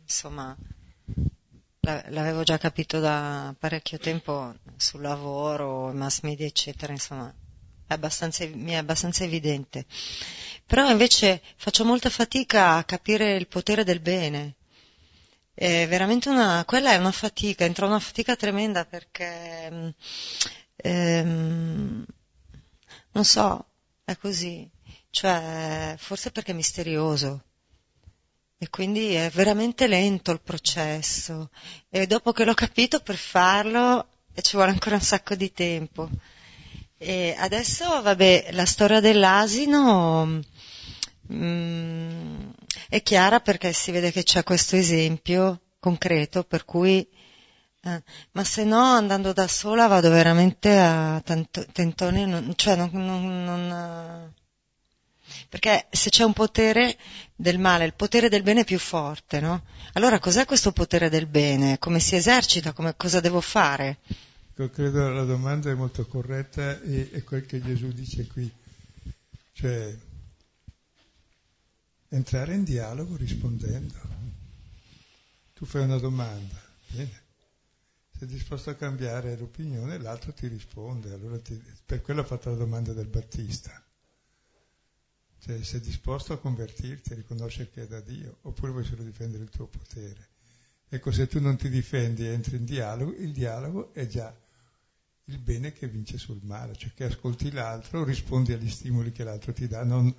[0.00, 0.56] Insomma,
[1.82, 7.32] l'avevo già capito da parecchio tempo sul lavoro, mass media, eccetera, insomma,
[7.86, 9.86] è mi è abbastanza evidente.
[10.66, 14.56] Però invece faccio molta fatica a capire il potere del bene.
[15.54, 19.94] È veramente una, quella è una fatica, entra una fatica tremenda perché,
[20.82, 22.04] ehm,
[23.12, 23.64] non so,
[24.04, 24.68] è così.
[25.10, 27.44] Cioè, forse perché è misterioso
[28.62, 31.50] e quindi è veramente lento il processo.
[31.90, 34.06] E dopo che l'ho capito per farlo
[34.40, 36.08] ci vuole ancora un sacco di tempo.
[36.96, 40.40] E adesso, vabbè, la storia dell'asino
[41.32, 42.50] mm,
[42.88, 47.04] è chiara perché si vede che c'è questo esempio concreto per cui
[47.84, 48.02] eh,
[48.32, 54.32] ma se no andando da sola vado veramente a tentoni, non, cioè non, non, non
[55.48, 56.96] perché se c'è un potere
[57.34, 59.64] del male, il potere del bene è più forte, no?
[59.94, 61.78] Allora cos'è questo potere del bene?
[61.78, 62.72] Come si esercita?
[62.72, 63.98] Come, cosa devo fare?
[64.56, 68.50] Io credo la domanda è molto corretta e è quel che Gesù dice qui.
[69.52, 69.96] Cioè,
[72.08, 73.94] entrare in dialogo rispondendo.
[75.54, 77.21] Tu fai una domanda, bene.
[78.22, 81.12] Sei disposto a cambiare l'opinione, l'altro ti risponde.
[81.12, 83.82] Allora ti, per quello ho fatto la domanda del Battista.
[85.40, 89.42] Cioè, sei disposto a convertirti, a riconoscere che è da Dio, oppure vuoi solo difendere
[89.42, 90.28] il tuo potere?
[90.88, 94.32] Ecco, se tu non ti difendi e entri in dialogo, il dialogo è già
[95.24, 99.52] il bene che vince sul male, cioè che ascolti l'altro, rispondi agli stimoli che l'altro
[99.52, 100.14] ti dà, non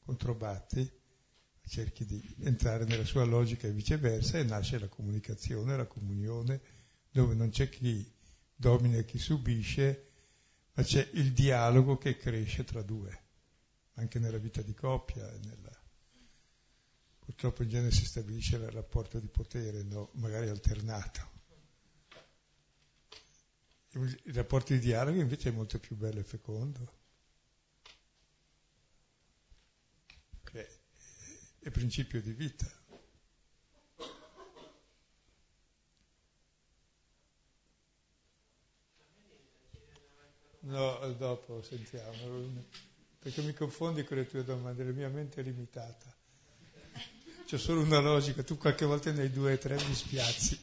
[0.00, 0.86] controbatti,
[1.64, 6.60] cerchi di entrare nella sua logica e viceversa e nasce la comunicazione, la comunione,
[7.12, 8.10] dove non c'è chi
[8.56, 10.08] domina e chi subisce,
[10.72, 13.20] ma c'è il dialogo che cresce tra due
[13.94, 15.30] anche nella vita di coppia.
[15.44, 15.80] Nella...
[17.18, 20.10] Purtroppo in genere si stabilisce il rapporto di potere, no?
[20.14, 21.30] magari alternato.
[23.92, 27.00] Il rapporto di dialogo invece è molto più bello e fecondo.
[31.62, 32.66] È principio di vita.
[40.64, 42.48] No, dopo sentiamo,
[43.18, 46.14] perché mi confondi con le tue domande, la mia mente è limitata.
[47.46, 50.60] C'è solo una logica, tu qualche volta nei due o tre mi spiazzi.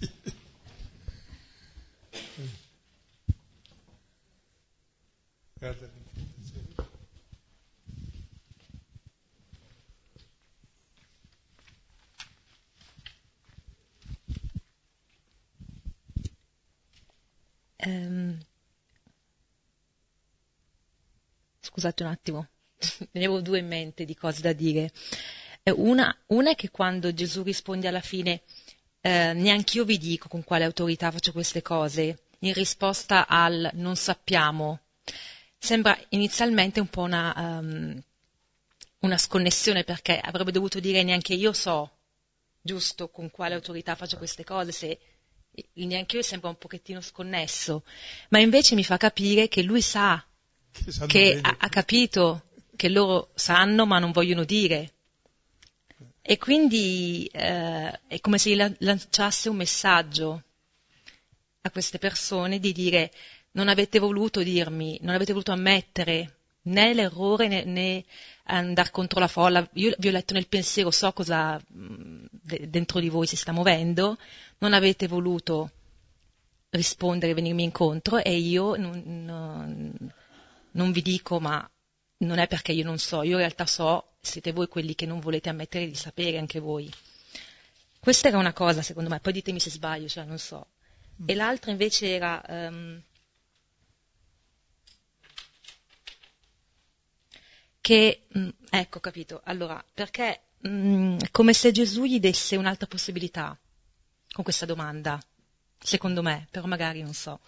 [5.59, 5.89] Guarda
[17.85, 18.39] Um,
[21.79, 22.47] scusate un attimo,
[23.11, 24.91] ne avevo due in mente di cose da dire.
[25.63, 28.41] Eh, una, una è che quando Gesù risponde alla fine,
[28.99, 33.95] eh, neanche io vi dico con quale autorità faccio queste cose, in risposta al non
[33.95, 34.81] sappiamo,
[35.57, 38.01] sembra inizialmente un po' una, um,
[38.99, 41.91] una sconnessione perché avrebbe dovuto dire neanche io so,
[42.61, 44.99] giusto, con quale autorità faccio queste cose, se
[45.75, 47.83] neanche io sembra un pochettino sconnesso,
[48.29, 50.23] ma invece mi fa capire che lui sa,
[50.71, 52.43] che, che ha, ha capito
[52.75, 54.93] che loro sanno ma non vogliono dire.
[56.21, 60.43] E quindi eh, è come se lanciasse un messaggio
[61.61, 63.11] a queste persone di dire
[63.51, 68.05] non avete voluto dirmi, non avete voluto ammettere né l'errore né, né
[68.43, 69.67] andare contro la folla.
[69.73, 72.25] Io vi ho letto nel pensiero, so cosa mm,
[72.67, 74.17] dentro di voi si sta muovendo,
[74.59, 75.71] non avete voluto
[76.69, 80.13] rispondere, venirmi incontro e io non, non,
[80.71, 81.69] non vi dico ma
[82.19, 85.19] non è perché io non so, io in realtà so, siete voi quelli che non
[85.19, 86.91] volete ammettere di sapere anche voi.
[87.99, 90.67] Questa era una cosa, secondo me, poi ditemi se sbaglio, cioè non so.
[91.25, 93.01] E l'altra invece era um,
[97.81, 102.87] che, mh, mm, ecco, capito, allora, perché mh, mm, come se Gesù gli desse un'altra
[102.87, 103.57] possibilità
[104.31, 105.21] con questa domanda,
[105.77, 107.39] secondo me, però magari non so,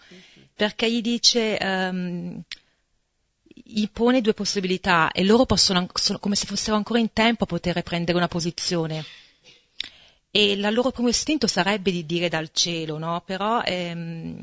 [0.54, 2.42] perché gli dice, um,
[3.54, 7.46] gli pone due possibilità e loro possono, sono come se fossero ancora in tempo a
[7.46, 9.04] poter prendere una posizione.
[10.30, 13.22] E il loro primo istinto sarebbe di dire dal cielo, no?
[13.26, 14.42] Però ehm,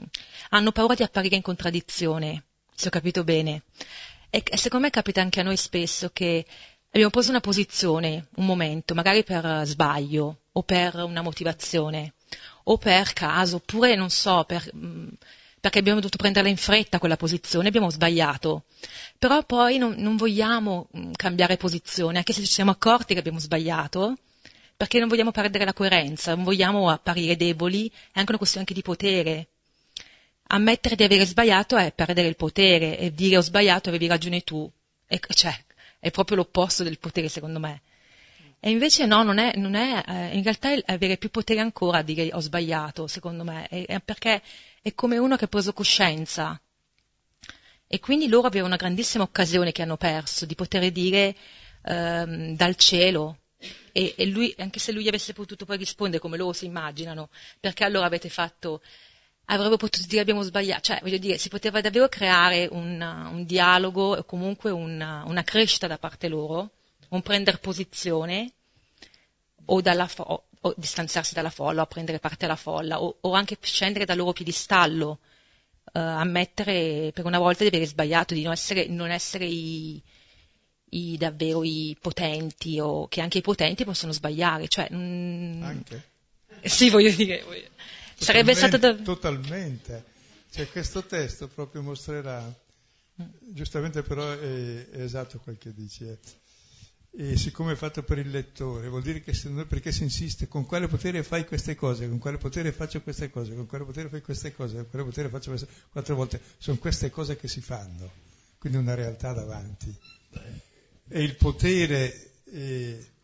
[0.49, 2.43] hanno paura di apparire in contraddizione,
[2.75, 3.63] se ho capito bene.
[4.29, 6.45] E secondo me capita anche a noi spesso che
[6.89, 12.13] abbiamo preso una posizione, un momento, magari per sbaglio o per una motivazione
[12.65, 15.07] o per caso, oppure non so, per, mm,
[15.59, 18.63] perché abbiamo dovuto prenderla in fretta quella posizione, abbiamo sbagliato.
[19.17, 23.39] Però poi non, non, vogliamo mm, cambiare posizione, anche se ci siamo accorti che abbiamo
[23.39, 24.17] sbagliato,
[24.77, 28.73] perché non vogliamo perdere la coerenza, non vogliamo apparire deboli, è anche una questione anche
[28.79, 29.47] di potere
[30.51, 34.69] ammettere di avere sbagliato è perdere il potere e dire ho sbagliato avevi ragione tu.
[35.07, 35.55] E, cioè,
[35.99, 37.81] è proprio l'opposto del potere secondo me.
[38.59, 41.99] E invece no, non è, non è eh, in realtà è avere più potere ancora
[41.99, 44.41] a dire ho sbagliato, secondo me, è, è perché
[44.89, 46.59] è come uno che ha preso coscienza.
[47.87, 51.35] E quindi loro avevano una grandissima occasione che hanno perso di poter dire
[51.83, 53.39] ehm, dal cielo.
[53.91, 57.29] E, e lui, anche se lui avesse potuto poi rispondere come loro si immaginano,
[57.59, 58.81] perché allora avete fatto
[59.51, 63.01] avrebbe potuto dire abbiamo sbagliato, cioè voglio dire, si poteva davvero creare un,
[63.31, 66.69] un dialogo o comunque una, una, crescita da parte loro,
[67.09, 68.51] un prendere posizione
[69.65, 73.57] o, fo- o, o, distanziarsi dalla folla o prendere parte alla folla o, o anche
[73.61, 75.19] scendere dal loro piedistallo,
[75.93, 80.01] eh, ammettere per una volta di aver sbagliato, di non essere, non essere i,
[80.89, 84.67] i, davvero i potenti o che anche i potenti possono sbagliare.
[84.67, 86.07] Cioè, mm, anche?
[86.63, 87.43] Sì, voglio dire.
[87.43, 87.67] Voglio
[88.15, 88.93] Sarebbe stato da...
[88.95, 90.05] Totalmente.
[90.51, 92.43] Cioè, questo testo proprio mostrerà,
[93.39, 96.17] giustamente però è, è esatto quel che dici, eh.
[97.11, 100.47] E siccome è fatto per il lettore, vuol dire che se noi, perché si insiste
[100.47, 104.09] con quale potere fai queste cose, con quale potere faccio queste cose, con quale potere
[104.09, 107.61] fai queste cose, con quale potere faccio queste quattro volte, sono queste cose che si
[107.61, 108.11] fanno,
[108.57, 109.93] quindi una realtà davanti.
[111.07, 112.31] E il potere...
[112.45, 113.17] Eh,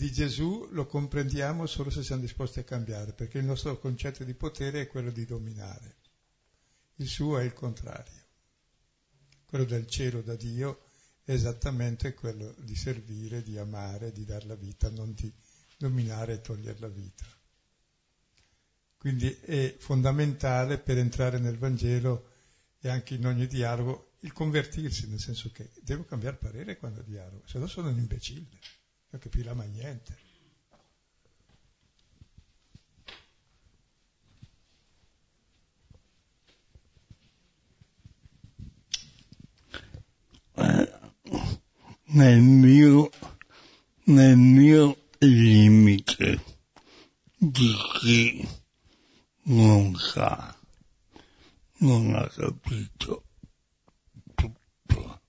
[0.00, 4.32] di Gesù lo comprendiamo solo se siamo disposti a cambiare, perché il nostro concetto di
[4.32, 5.96] potere è quello di dominare.
[6.96, 8.24] Il suo è il contrario.
[9.44, 10.84] Quello del cielo da Dio
[11.24, 15.32] esattamente quello di servire, di amare, di dare la vita, non di
[15.76, 17.24] dominare e togliere la vita.
[18.96, 22.28] Quindi è fondamentale per entrare nel Vangelo
[22.80, 27.46] e anche in ogni dialogo il convertirsi, nel senso che devo cambiare parere quando dialogo,
[27.46, 28.58] se no sono un imbecille
[29.10, 30.16] non capirà mai niente.
[40.54, 40.90] Eh,
[42.12, 43.10] nel mio,
[44.04, 46.42] nel mio limite
[47.36, 48.48] di chi
[49.44, 50.56] non sa,
[51.78, 53.24] non ha capito
[54.34, 55.20] tutto,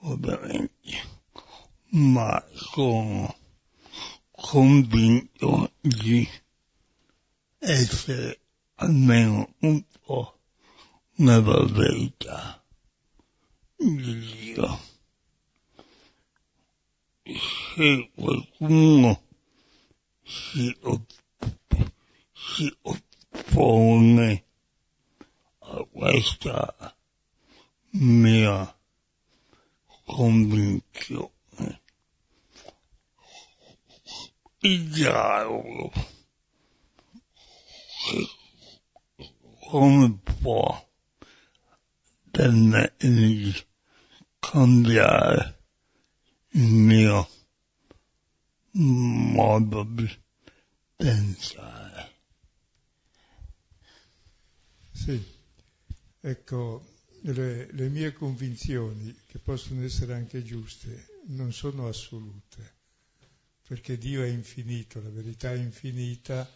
[0.00, 1.14] ovviamente
[1.90, 3.34] ma sono
[4.30, 6.28] convinto di
[7.58, 8.40] essere
[8.74, 10.38] almeno un po'
[11.16, 12.62] nella verità
[13.76, 14.95] di Dio.
[17.26, 19.16] şey uygun mu?
[20.24, 20.98] Şey o
[22.34, 22.94] şey o
[23.32, 24.46] phone
[25.92, 26.74] questa
[27.92, 28.74] mia
[30.06, 31.80] convinzione.
[34.62, 35.92] Il diavolo
[39.68, 40.88] come può
[42.30, 42.92] per
[44.40, 45.55] cambiare
[46.56, 47.28] mio
[48.72, 50.08] modo di
[50.96, 52.14] pensare.
[54.90, 55.22] Sì,
[56.20, 56.84] ecco,
[57.20, 62.74] le, le mie convinzioni, che possono essere anche giuste, non sono assolute,
[63.68, 66.50] perché Dio è infinito, la verità è infinita,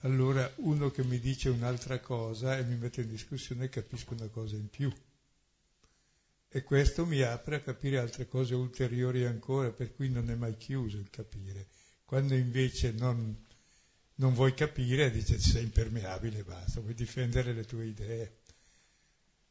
[0.00, 4.56] allora uno che mi dice un'altra cosa e mi mette in discussione capisco una cosa
[4.56, 4.92] in più.
[6.56, 10.56] E questo mi apre a capire altre cose ulteriori ancora, per cui non è mai
[10.56, 11.66] chiuso il capire.
[12.04, 13.36] Quando invece non,
[14.14, 18.36] non vuoi capire, dice sei impermeabile, basta, vuoi difendere le tue idee,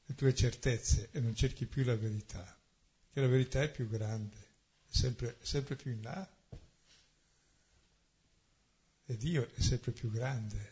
[0.06, 2.58] le tue certezze e non cerchi più la verità,
[3.12, 6.36] che la verità è più grande, è sempre, sempre più in là.
[9.08, 10.72] E Dio è sempre più grande.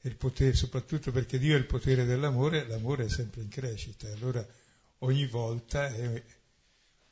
[0.00, 4.10] E il potere, soprattutto perché Dio è il potere dell'amore, l'amore è sempre in crescita.
[4.10, 4.59] Allora
[5.00, 6.22] ogni volta è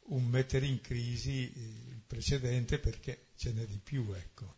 [0.06, 4.56] un mettere in crisi il precedente perché ce n'è di più, ecco.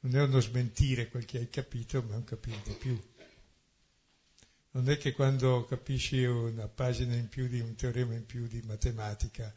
[0.00, 3.00] Non è uno smentire quel che hai capito, ma è un capire di più.
[4.72, 8.60] Non è che quando capisci una pagina in più di un teorema in più di
[8.62, 9.52] matematica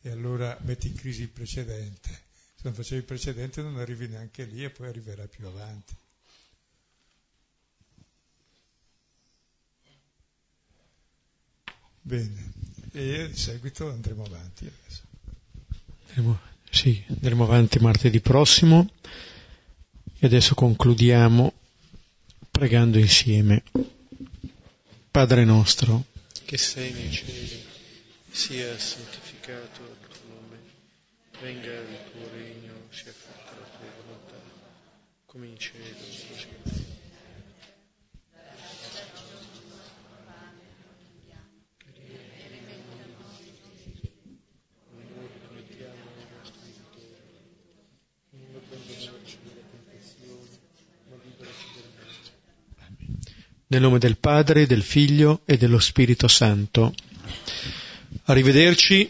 [0.00, 2.08] e allora metti in crisi il precedente.
[2.54, 5.94] Se non facevi il precedente non arrivi neanche lì e poi arriverai più avanti.
[12.02, 12.52] Bene,
[12.92, 15.02] e in seguito andremo avanti adesso.
[16.08, 16.40] Andremo,
[16.70, 18.88] sì, andremo avanti martedì prossimo
[20.18, 21.52] e adesso concludiamo
[22.50, 23.62] pregando insieme.
[25.10, 26.04] Padre nostro,
[26.44, 27.64] che sei nei cieli,
[28.30, 30.58] sia santificato il tuo nome,
[31.40, 34.36] venga il tuo regno, sia fatta la tua volontà,
[35.26, 35.99] come in cielo,
[53.72, 56.92] Nel nome del Padre, del Figlio e dello Spirito Santo.
[58.24, 59.08] Arrivederci.